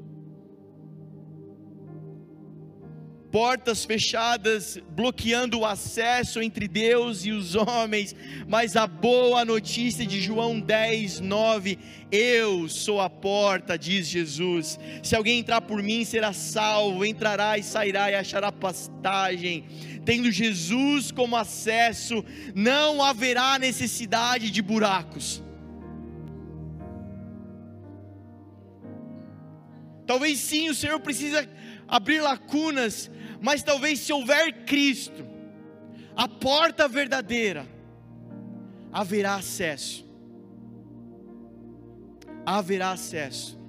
[3.32, 8.14] Portas fechadas, bloqueando o acesso entre Deus e os homens,
[8.46, 11.78] mas a boa notícia de João 10, 9:
[12.12, 14.78] Eu sou a porta, diz Jesus.
[15.02, 19.64] Se alguém entrar por mim, será salvo, entrará e sairá e achará pastagem.
[20.04, 22.22] Tendo Jesus como acesso,
[22.54, 25.42] não haverá necessidade de buracos.
[30.06, 31.48] Talvez sim, o Senhor precisa
[31.88, 33.10] abrir lacunas
[33.42, 35.26] mas talvez se houver Cristo,
[36.14, 37.66] a porta verdadeira,
[38.92, 40.06] haverá acesso.
[42.46, 43.60] Haverá acesso.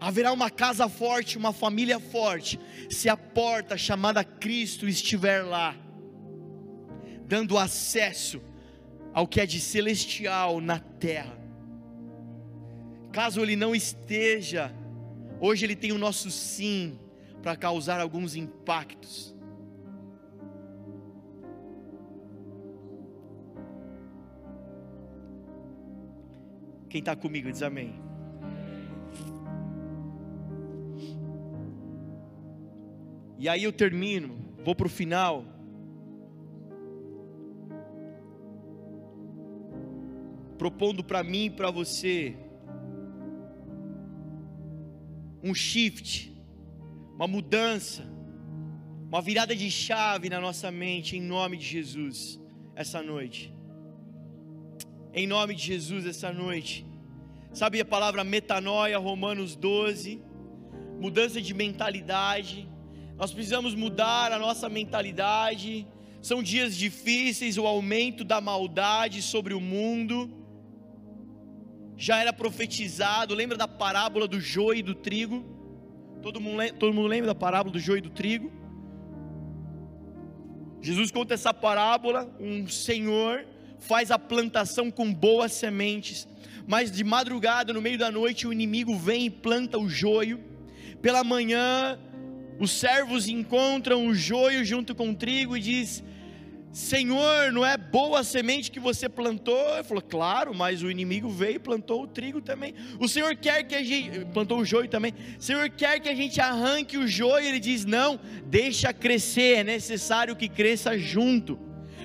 [0.00, 5.76] Haverá uma casa forte, uma família forte, se a porta chamada Cristo estiver lá,
[7.24, 8.42] dando acesso
[9.14, 11.39] ao que é de celestial na terra.
[13.12, 14.72] Caso ele não esteja,
[15.40, 16.98] hoje ele tem o nosso sim
[17.42, 19.34] para causar alguns impactos.
[26.88, 27.94] Quem está comigo diz amém.
[33.38, 35.44] E aí eu termino, vou para o final.
[40.58, 42.36] Propondo para mim e para você
[45.42, 46.34] um shift,
[47.14, 48.02] uma mudança,
[49.08, 52.40] uma virada de chave na nossa mente, em nome de Jesus,
[52.74, 53.52] essa noite.
[55.12, 56.86] Em nome de Jesus, essa noite.
[57.52, 60.22] Sabe a palavra metanoia, Romanos 12,
[61.00, 62.68] mudança de mentalidade.
[63.16, 65.86] Nós precisamos mudar a nossa mentalidade.
[66.22, 70.39] São dias difíceis, o aumento da maldade sobre o mundo
[72.00, 73.34] já era profetizado.
[73.34, 75.44] Lembra da parábola do joio e do trigo?
[76.22, 78.50] Todo mundo, todo mundo lembra da parábola do joio e do trigo?
[80.80, 82.34] Jesus conta essa parábola.
[82.40, 83.46] Um senhor
[83.78, 86.26] faz a plantação com boas sementes,
[86.66, 90.40] mas de madrugada, no meio da noite, o inimigo vem e planta o joio.
[91.02, 91.98] Pela manhã,
[92.58, 96.02] os servos encontram o joio junto com o trigo e diz:
[96.72, 99.74] Senhor, não é boa a semente que você plantou?
[99.74, 102.74] Ele falou, claro, mas o inimigo veio e plantou o trigo também.
[103.00, 105.12] O Senhor quer que a gente, plantou o joio também.
[105.36, 107.44] O Senhor quer que a gente arranque o joio?
[107.44, 111.58] Ele diz, não, deixa crescer, é necessário que cresça junto.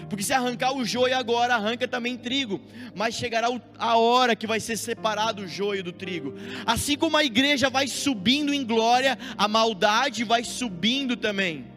[0.10, 2.60] Porque se arrancar o joio agora, arranca também trigo.
[2.96, 6.34] Mas chegará a hora que vai ser separado o joio do trigo.
[6.66, 11.75] Assim como a igreja vai subindo em glória, a maldade vai subindo também.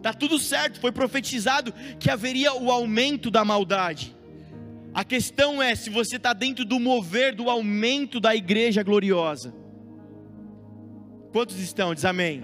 [0.00, 4.16] Está tudo certo, foi profetizado que haveria o aumento da maldade.
[4.94, 9.54] A questão é se você está dentro do mover do aumento da igreja gloriosa.
[11.32, 11.94] Quantos estão?
[11.94, 12.42] Diz amém.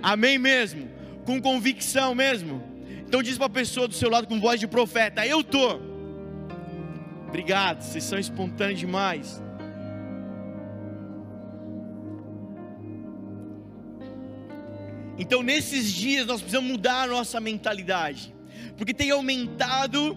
[0.00, 0.88] Amém mesmo.
[1.26, 2.62] Com convicção mesmo.
[3.04, 5.80] Então diz para a pessoa do seu lado com voz de profeta: Eu tô.
[7.26, 9.42] Obrigado, vocês são espontâneos demais.
[15.18, 18.34] Então, nesses dias, nós precisamos mudar a nossa mentalidade,
[18.76, 20.16] porque tem aumentado,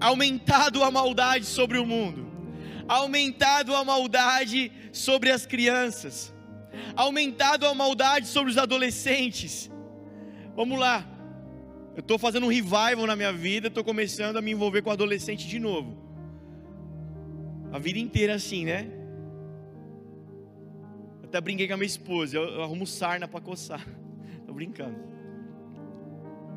[0.00, 2.26] aumentado a maldade sobre o mundo,
[2.86, 6.32] aumentado a maldade sobre as crianças,
[6.94, 9.70] aumentado a maldade sobre os adolescentes.
[10.54, 11.06] Vamos lá,
[11.96, 15.48] eu estou fazendo um revival na minha vida, estou começando a me envolver com adolescente
[15.48, 16.06] de novo.
[17.72, 18.88] A vida inteira assim, né?
[21.24, 23.84] Até brinquei com a minha esposa, eu arrumo sarna para coçar
[24.58, 24.98] brincando.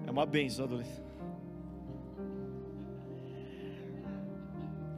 [0.08, 1.12] É uma benção, adolescente.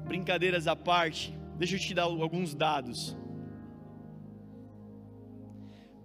[0.08, 3.18] Brincadeiras à parte, deixa eu te dar alguns dados.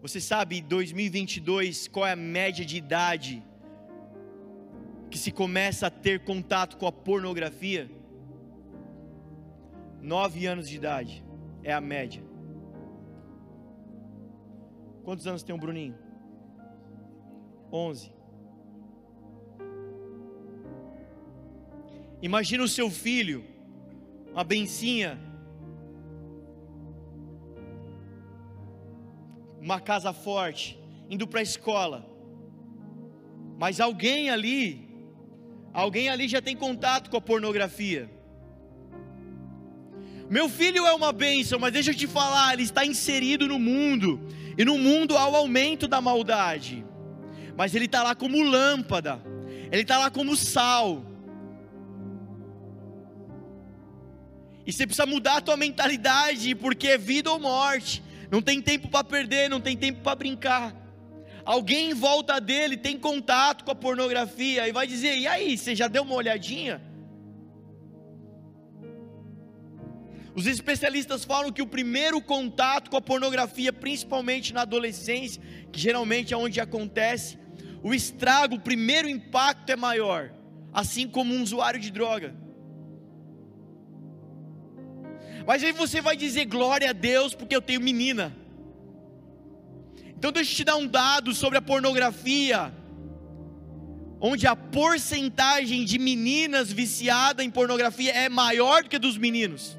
[0.03, 3.45] Você sabe, 2022, qual é a média de idade
[5.11, 7.89] que se começa a ter contato com a pornografia?
[10.01, 11.25] Nove anos de idade
[11.63, 12.23] é a média.
[15.05, 16.08] Quantos anos tem o Bruninho?
[17.73, 18.12] 11.
[22.21, 23.45] Imagina o seu filho,
[24.33, 25.19] uma bencinha,
[29.61, 32.09] uma casa forte, indo para a escola.
[33.57, 34.89] Mas alguém ali,
[35.73, 38.11] alguém ali já tem contato com a pornografia.
[40.29, 44.21] Meu filho é uma bênção, mas deixa eu te falar, ele está inserido no mundo,
[44.59, 46.85] e no mundo há o aumento da maldade
[47.59, 49.21] mas ele está lá como lâmpada,
[49.73, 51.05] ele está lá como sal.
[54.65, 58.01] E você precisa mudar a tua mentalidade, porque é vida ou morte.
[58.31, 60.73] não tem tempo para perder, não tem tempo para brincar.
[61.45, 65.75] Alguém em volta dele tem contato com a pornografia e vai dizer: e aí, você
[65.75, 66.81] já deu uma olhadinha?
[70.33, 75.43] Os especialistas falam que o primeiro contato com a pornografia, principalmente na adolescência,
[75.73, 77.37] que geralmente é onde acontece,
[77.83, 80.33] o estrago, o primeiro impacto é maior,
[80.72, 82.35] assim como um usuário de droga.
[85.47, 88.37] Mas aí você vai dizer glória a Deus porque eu tenho menina.
[90.16, 92.74] Então deixa eu te dar um dado sobre a pornografia,
[94.20, 99.78] onde a porcentagem de meninas viciadas em pornografia é maior do que dos meninos.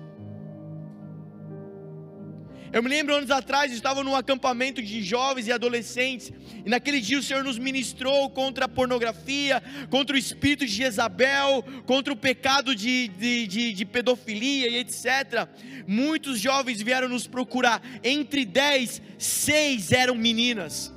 [2.72, 6.32] Eu me lembro anos atrás, estava num acampamento de jovens e adolescentes,
[6.64, 11.64] e naquele dia o Senhor nos ministrou contra a pornografia, contra o espírito de Jezabel,
[11.88, 15.48] contra o pecado de, de, de, de pedofilia e etc.
[15.88, 20.94] Muitos jovens vieram nos procurar, entre dez, seis eram meninas,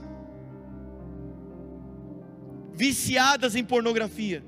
[2.75, 4.45] viciadas em pornografia.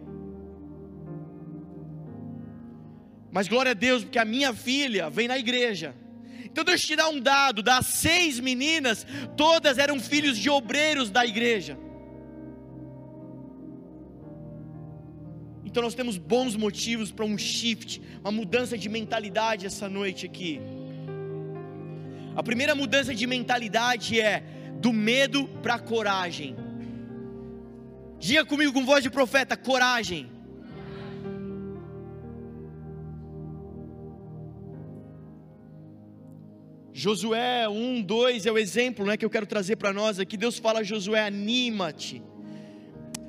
[3.32, 6.03] Mas glória a Deus, porque a minha filha vem na igreja
[6.44, 11.10] então deixa eu te dar um dado: das seis meninas, todas eram filhos de obreiros
[11.10, 11.78] da igreja.
[15.64, 20.60] Então nós temos bons motivos para um shift, uma mudança de mentalidade essa noite aqui.
[22.36, 24.42] A primeira mudança de mentalidade é
[24.80, 26.56] do medo para coragem.
[28.18, 30.33] Diga comigo com voz de profeta: coragem.
[36.96, 40.36] Josué 1, 2 é o exemplo né, que eu quero trazer para nós aqui.
[40.36, 42.22] Deus fala a Josué: anima-te.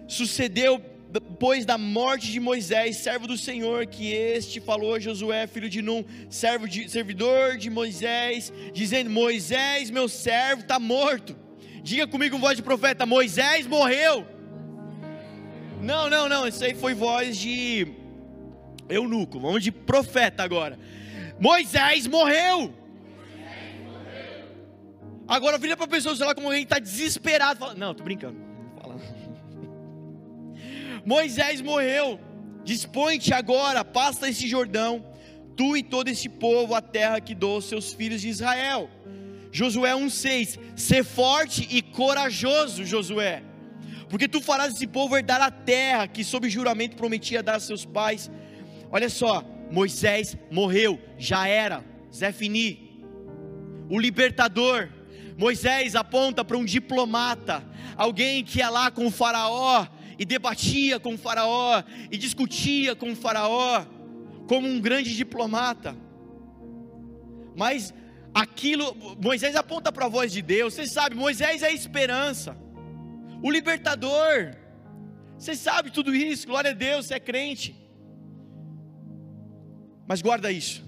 [0.07, 5.67] Sucedeu depois da morte de Moisés, servo do Senhor, que este falou a Josué, filho
[5.67, 11.35] de Num, servo de, servidor de Moisés, dizendo: Moisés, meu servo, está morto.
[11.81, 14.27] Diga comigo com voz de profeta: Moisés morreu.
[15.81, 17.87] Não, não, não, isso aí foi voz de
[18.87, 20.77] eunuco, vamos de profeta agora.
[21.39, 22.84] Moisés morreu.
[25.27, 27.59] Agora vira para a pessoa, sei lá, como alguém está desesperado.
[27.59, 28.37] Fala, não, tô brincando.
[28.79, 28.95] Fala.
[31.05, 32.19] Moisés morreu.
[32.63, 35.05] Dispõe-te agora, passa esse Jordão,
[35.55, 38.89] tu e todo esse povo, a terra que dou aos seus filhos de Israel.
[39.51, 43.43] Josué 1,6: Ser forte e corajoso, Josué,
[44.09, 47.85] porque tu farás esse povo herdar a terra que, sob juramento, prometia dar a seus
[47.85, 48.31] pais.
[48.91, 53.03] Olha só, Moisés morreu, já era, Zé Fini,
[53.89, 54.89] o libertador,
[55.37, 57.63] Moisés aponta para um diplomata,
[57.97, 59.85] alguém que ia lá com o Faraó
[60.17, 63.85] e debatia com o Faraó e discutia com o Faraó,
[64.47, 65.95] como um grande diplomata.
[67.55, 67.93] Mas
[68.33, 72.57] aquilo, Moisés aponta para a voz de Deus, você sabe, Moisés é a esperança,
[73.43, 74.55] o libertador.
[75.37, 77.75] Você sabe tudo isso, glória a Deus, você é crente.
[80.07, 80.81] Mas guarda isso,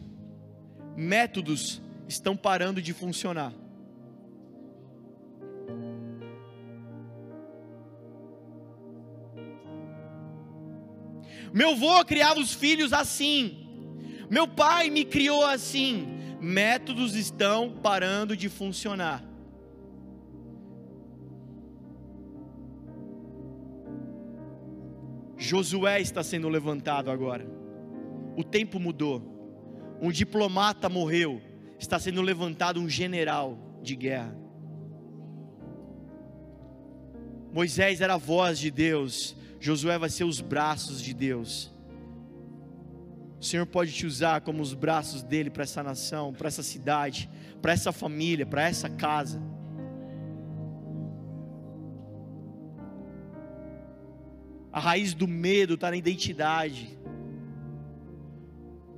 [0.96, 3.54] métodos estão parando de funcionar.
[11.54, 13.68] Meu avô criava os filhos assim.
[14.30, 16.08] Meu pai me criou assim.
[16.42, 19.24] Métodos estão parando de funcionar.
[25.38, 27.48] Josué está sendo levantado agora.
[28.36, 29.22] O tempo mudou.
[30.02, 31.42] Um diplomata morreu.
[31.80, 34.36] Está sendo levantado um general de guerra.
[37.54, 39.37] Moisés era a voz de Deus.
[39.60, 41.72] Josué vai ser os braços de Deus.
[43.40, 47.30] O Senhor pode te usar como os braços dele para essa nação, para essa cidade,
[47.62, 49.42] para essa família, para essa casa.
[54.72, 56.98] A raiz do medo está na identidade.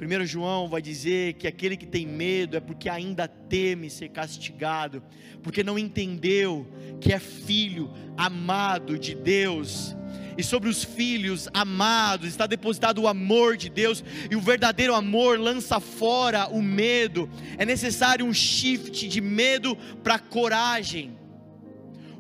[0.01, 5.03] 1 João vai dizer que aquele que tem medo é porque ainda teme ser castigado,
[5.43, 6.66] porque não entendeu
[7.01, 9.95] que é filho amado de Deus
[10.39, 15.37] e sobre os filhos amados está depositado o amor de Deus, e o verdadeiro amor
[15.37, 17.29] lança fora o medo.
[17.57, 21.17] É necessário um shift de medo para coragem.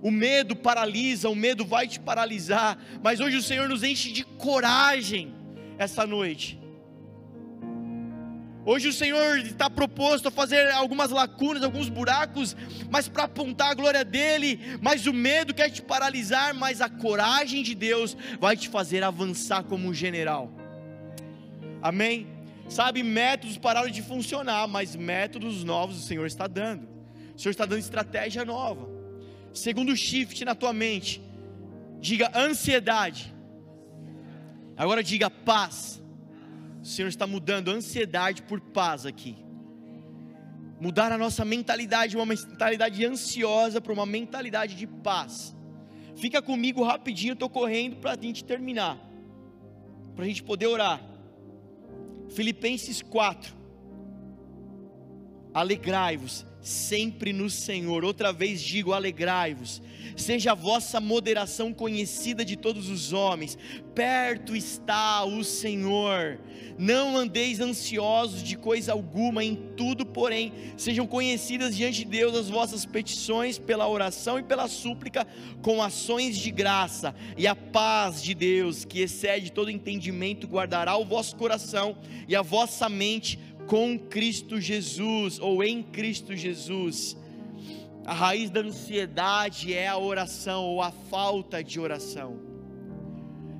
[0.01, 4.25] O medo paralisa, o medo vai te paralisar, mas hoje o Senhor nos enche de
[4.25, 5.33] coragem
[5.77, 6.59] essa noite.
[8.65, 12.55] Hoje o Senhor está proposto a fazer algumas lacunas, alguns buracos,
[12.89, 14.59] mas para apontar a glória dele.
[14.81, 19.63] Mas o medo quer te paralisar, mas a coragem de Deus vai te fazer avançar
[19.63, 20.51] como um general.
[21.81, 22.27] Amém?
[22.67, 26.87] Sabe, métodos pararam de funcionar, mas métodos novos o Senhor está dando.
[27.35, 28.87] O Senhor está dando estratégia nova.
[29.53, 31.21] Segundo shift na tua mente,
[31.99, 33.33] diga ansiedade.
[34.77, 35.99] Agora diga paz.
[36.81, 39.37] O Senhor está mudando ansiedade por paz aqui.
[40.79, 45.55] Mudar a nossa mentalidade, uma mentalidade ansiosa para uma mentalidade de paz.
[46.15, 48.97] Fica comigo rapidinho, estou correndo para a gente terminar.
[50.15, 51.01] Para a gente poder orar.
[52.29, 53.53] Filipenses 4.
[55.53, 58.03] Alegrai-vos sempre no Senhor.
[58.03, 59.81] Outra vez digo: alegrai-vos.
[60.15, 63.57] Seja a vossa moderação conhecida de todos os homens.
[63.95, 66.39] Perto está o Senhor.
[66.77, 72.49] Não andeis ansiosos de coisa alguma, em tudo, porém, sejam conhecidas diante de Deus as
[72.49, 75.27] vossas petições pela oração e pela súplica
[75.61, 77.13] com ações de graça.
[77.37, 81.97] E a paz de Deus, que excede todo entendimento, guardará o vosso coração
[82.27, 83.37] e a vossa mente
[83.69, 87.15] com Cristo Jesus ou em Cristo Jesus.
[88.03, 92.41] A raiz da ansiedade é a oração ou a falta de oração.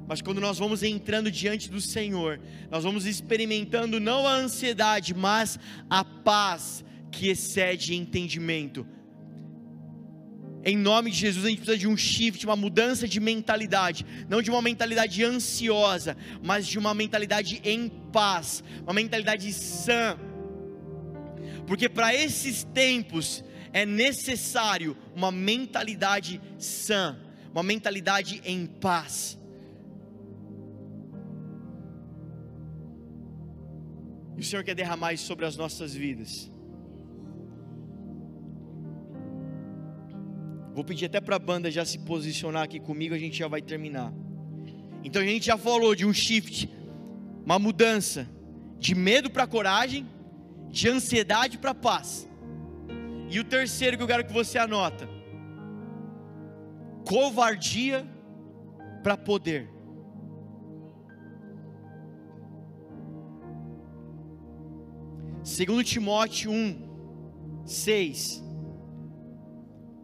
[0.08, 2.42] Mas quando nós vamos entrando diante do Senhor,
[2.72, 8.88] nós vamos experimentando não a ansiedade, mas a paz que excede entendimento.
[10.70, 14.40] Em nome de Jesus, a gente precisa de um shift, uma mudança de mentalidade, não
[14.40, 20.16] de uma mentalidade ansiosa, mas de uma mentalidade em paz, uma mentalidade sã.
[21.66, 23.44] Porque para esses tempos
[23.74, 27.18] é necessário uma mentalidade sã,
[27.52, 29.40] uma mentalidade em paz.
[34.38, 36.52] E o Senhor quer derramar isso sobre as nossas vidas.
[40.80, 43.62] Vou pedir até para a banda já se posicionar aqui comigo, a gente já vai
[43.62, 44.14] terminar.
[45.04, 46.70] Então a gente já falou de um shift,
[47.46, 48.26] uma mudança
[48.78, 50.08] de medo para coragem,
[50.70, 52.30] de ansiedade para paz.
[53.30, 55.06] E o terceiro que eu quero que você anota:
[57.06, 58.08] covardia
[59.04, 59.70] para poder.
[65.44, 68.49] Segundo Timóteo 1, 6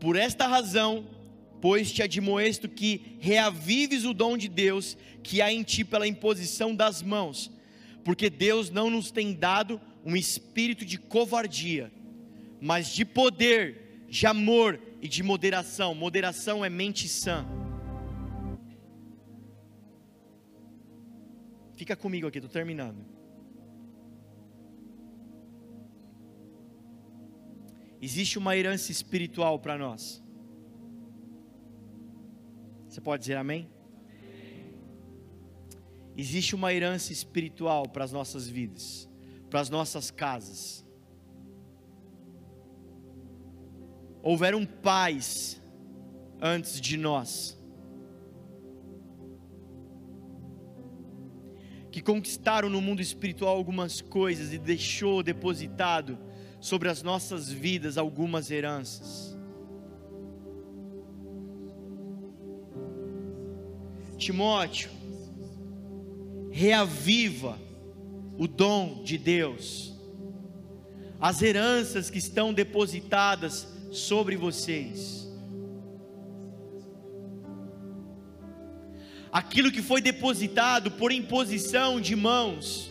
[0.05, 1.03] por esta razão,
[1.59, 6.75] pois te admoesto que reavives o dom de Deus que há em ti pela imposição
[6.75, 7.51] das mãos,
[8.03, 11.91] porque Deus não nos tem dado um espírito de covardia,
[12.61, 15.95] mas de poder, de amor e de moderação.
[15.95, 17.43] Moderação é mente sã.
[21.75, 23.14] Fica comigo aqui, estou terminando.
[28.05, 30.23] Existe uma herança espiritual para nós.
[32.87, 33.67] Você pode dizer amém?
[36.15, 39.09] Existe uma herança espiritual para as nossas vidas,
[39.49, 40.85] para as nossas casas.
[44.21, 45.59] Houveram pais
[46.39, 47.57] antes de nós,
[51.89, 56.19] que conquistaram no mundo espiritual algumas coisas e deixou depositado
[56.65, 59.37] sobre as nossas vidas algumas heranças.
[64.17, 64.89] Timóteo,
[66.49, 67.59] reaviva
[68.35, 69.93] o dom de Deus,
[71.21, 75.29] as heranças que estão depositadas sobre vocês.
[79.31, 82.89] Aquilo que foi depositado por imposição de mãos,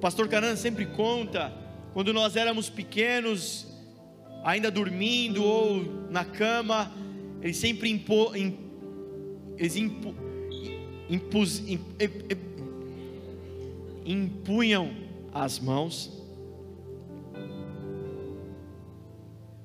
[0.00, 1.52] pastor Canan sempre conta,
[1.92, 3.66] quando nós éramos pequenos,
[4.42, 6.90] ainda dormindo ou na cama,
[7.42, 8.58] eles sempre impo, imp,
[9.58, 10.14] eles impu,
[14.04, 14.90] impunham
[15.32, 16.10] as mãos,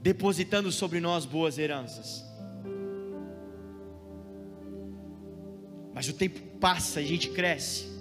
[0.01, 2.23] depositando sobre nós boas heranças.
[5.93, 7.94] Mas o tempo passa, a gente cresce.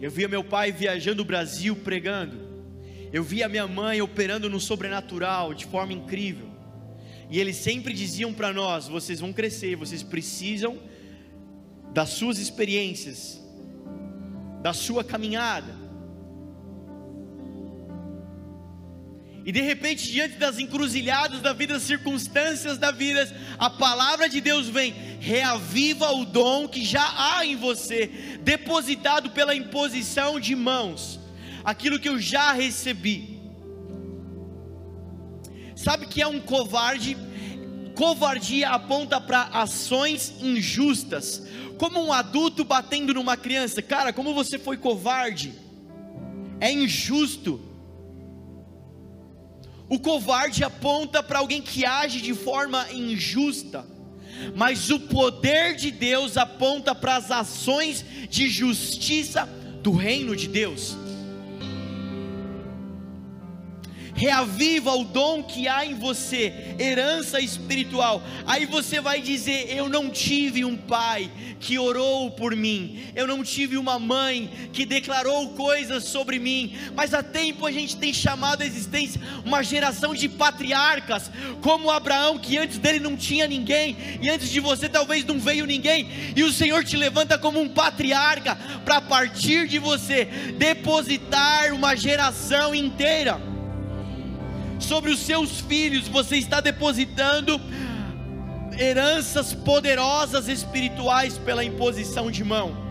[0.00, 2.48] Eu via meu pai viajando o Brasil pregando.
[3.12, 6.48] Eu via minha mãe operando no sobrenatural de forma incrível.
[7.30, 10.78] E eles sempre diziam para nós: vocês vão crescer, vocês precisam
[11.92, 13.40] das suas experiências,
[14.62, 15.74] da sua caminhada.
[19.48, 24.42] E de repente, diante das encruzilhadas da vida, das circunstâncias da vida, a palavra de
[24.42, 28.10] Deus vem, reaviva o dom que já há em você,
[28.42, 31.18] depositado pela imposição de mãos,
[31.64, 33.40] aquilo que eu já recebi.
[35.74, 37.16] Sabe que é um covarde?
[37.94, 41.42] Covardia aponta para ações injustas,
[41.78, 43.80] como um adulto batendo numa criança.
[43.80, 45.54] Cara, como você foi covarde?
[46.60, 47.60] é injusto.
[49.88, 53.86] O covarde aponta para alguém que age de forma injusta,
[54.54, 59.48] mas o poder de Deus aponta para as ações de justiça
[59.82, 60.96] do reino de Deus.
[64.18, 68.20] Reaviva o dom que há em você, herança espiritual.
[68.44, 73.44] Aí você vai dizer: Eu não tive um pai que orou por mim, eu não
[73.44, 78.62] tive uma mãe que declarou coisas sobre mim, mas há tempo a gente tem chamado
[78.62, 84.28] a existência uma geração de patriarcas, como Abraão, que antes dele não tinha ninguém, e
[84.28, 88.56] antes de você talvez não veio ninguém, e o Senhor te levanta como um patriarca,
[88.84, 90.24] para partir de você
[90.56, 93.57] depositar uma geração inteira
[94.78, 97.60] sobre os seus filhos, você está depositando
[98.78, 102.88] heranças poderosas espirituais pela imposição de mão.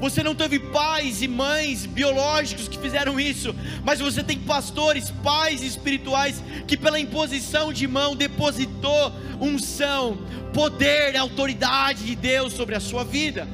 [0.00, 3.54] Você não teve pais e mães biológicos que fizeram isso,
[3.84, 10.18] mas você tem pastores, pais espirituais que pela imposição de mão depositou unção,
[10.54, 13.46] poder, autoridade de Deus sobre a sua vida.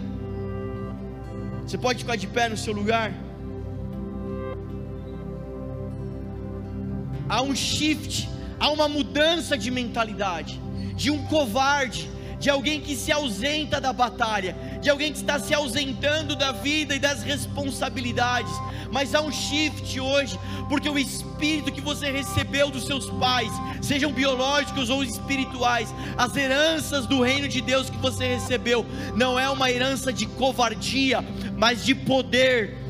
[1.66, 3.10] Você pode ficar de pé no seu lugar?
[7.34, 8.28] Há um shift,
[8.60, 10.60] há uma mudança de mentalidade,
[10.94, 12.08] de um covarde,
[12.38, 16.94] de alguém que se ausenta da batalha, de alguém que está se ausentando da vida
[16.94, 18.52] e das responsabilidades.
[18.92, 23.50] Mas há um shift hoje, porque o espírito que você recebeu dos seus pais,
[23.82, 29.50] sejam biológicos ou espirituais, as heranças do reino de Deus que você recebeu, não é
[29.50, 31.18] uma herança de covardia,
[31.56, 32.83] mas de poder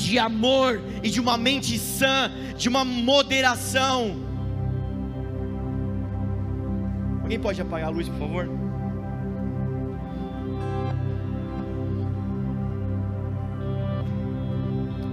[0.00, 4.16] de amor e de uma mente sã, de uma moderação.
[7.22, 8.48] Alguém pode apagar a luz, por favor?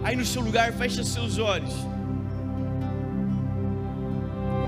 [0.03, 1.75] Aí no seu lugar, feche seus olhos.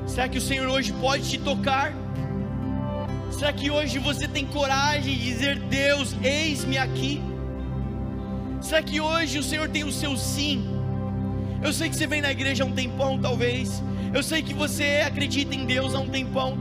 [0.05, 1.93] Será que o Senhor hoje pode te tocar?
[3.31, 7.28] Será que hoje você tem coragem de dizer: Deus, eis-me aqui?
[8.61, 10.67] Será que hoje o Senhor tem o seu sim?
[11.63, 13.81] Eu sei que você vem na igreja há um tempão, talvez.
[14.13, 16.57] Eu sei que você acredita em Deus há um tempão.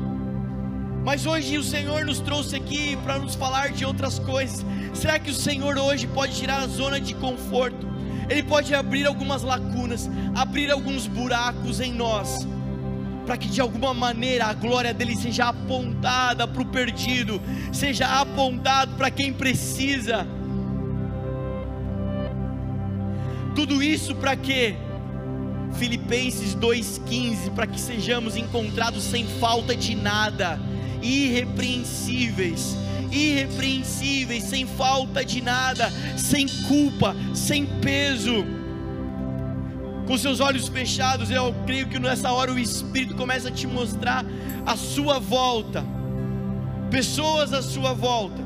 [1.05, 4.65] Mas hoje o Senhor nos trouxe aqui para nos falar de outras coisas.
[4.95, 7.87] Será que o Senhor hoje pode tirar a zona de conforto?
[8.29, 12.47] Ele pode abrir algumas lacunas, abrir alguns buracos em nós,
[13.27, 17.41] para que de alguma maneira a glória dele seja apontada para o perdido,
[17.73, 20.27] seja apontado para quem precisa
[23.59, 24.77] Tudo isso para quê?
[25.81, 30.61] Filipenses 2,15: para que sejamos encontrados sem falta de nada,
[31.03, 32.77] irrepreensíveis,
[33.11, 38.47] irrepreensíveis, sem falta de nada, sem culpa, sem peso.
[40.07, 44.25] Com seus olhos fechados, eu creio que nessa hora o Espírito começa a te mostrar
[44.65, 45.85] a sua volta,
[46.93, 48.41] pessoas à sua volta,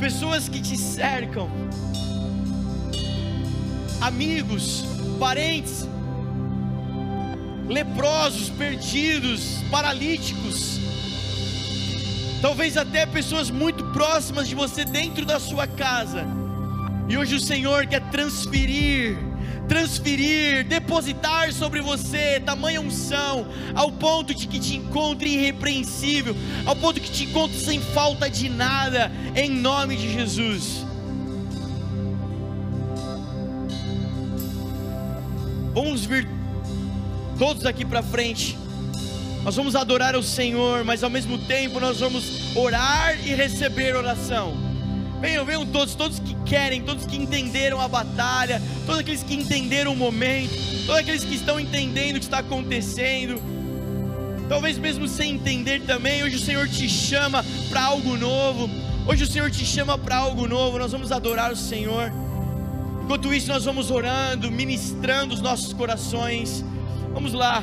[0.00, 1.48] pessoas que te cercam
[4.00, 4.84] amigos,
[5.18, 5.88] parentes,
[7.68, 10.78] leprosos, perdidos, paralíticos,
[12.40, 16.26] talvez até pessoas muito próximas de você dentro da sua casa.
[17.08, 19.16] E hoje o Senhor quer transferir,
[19.68, 26.36] transferir, depositar sobre você tamanha unção, ao ponto de que te encontre irrepreensível,
[26.66, 30.84] ao ponto que te encontre sem falta de nada, em nome de Jesus.
[35.74, 36.28] Vamos vir
[37.36, 38.56] todos aqui para frente.
[39.42, 44.56] Nós vamos adorar o Senhor, mas ao mesmo tempo nós vamos orar e receber oração.
[45.20, 49.92] Venham, venham todos, todos que querem, todos que entenderam a batalha, todos aqueles que entenderam
[49.92, 50.54] o momento,
[50.86, 53.42] todos aqueles que estão entendendo o que está acontecendo.
[54.48, 58.70] Talvez mesmo sem entender também, hoje o Senhor te chama para algo novo.
[59.08, 60.78] Hoje o Senhor te chama para algo novo.
[60.78, 62.12] Nós vamos adorar o Senhor.
[63.04, 66.64] Enquanto isso, nós vamos orando, ministrando os nossos corações.
[67.12, 67.62] Vamos lá,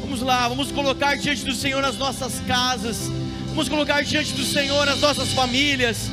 [0.00, 3.10] vamos lá, vamos colocar diante do Senhor as nossas casas,
[3.48, 6.10] vamos colocar diante do Senhor as nossas famílias.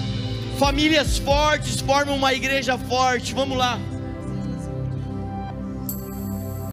[0.59, 3.33] Famílias fortes formam uma igreja forte.
[3.33, 3.79] Vamos lá.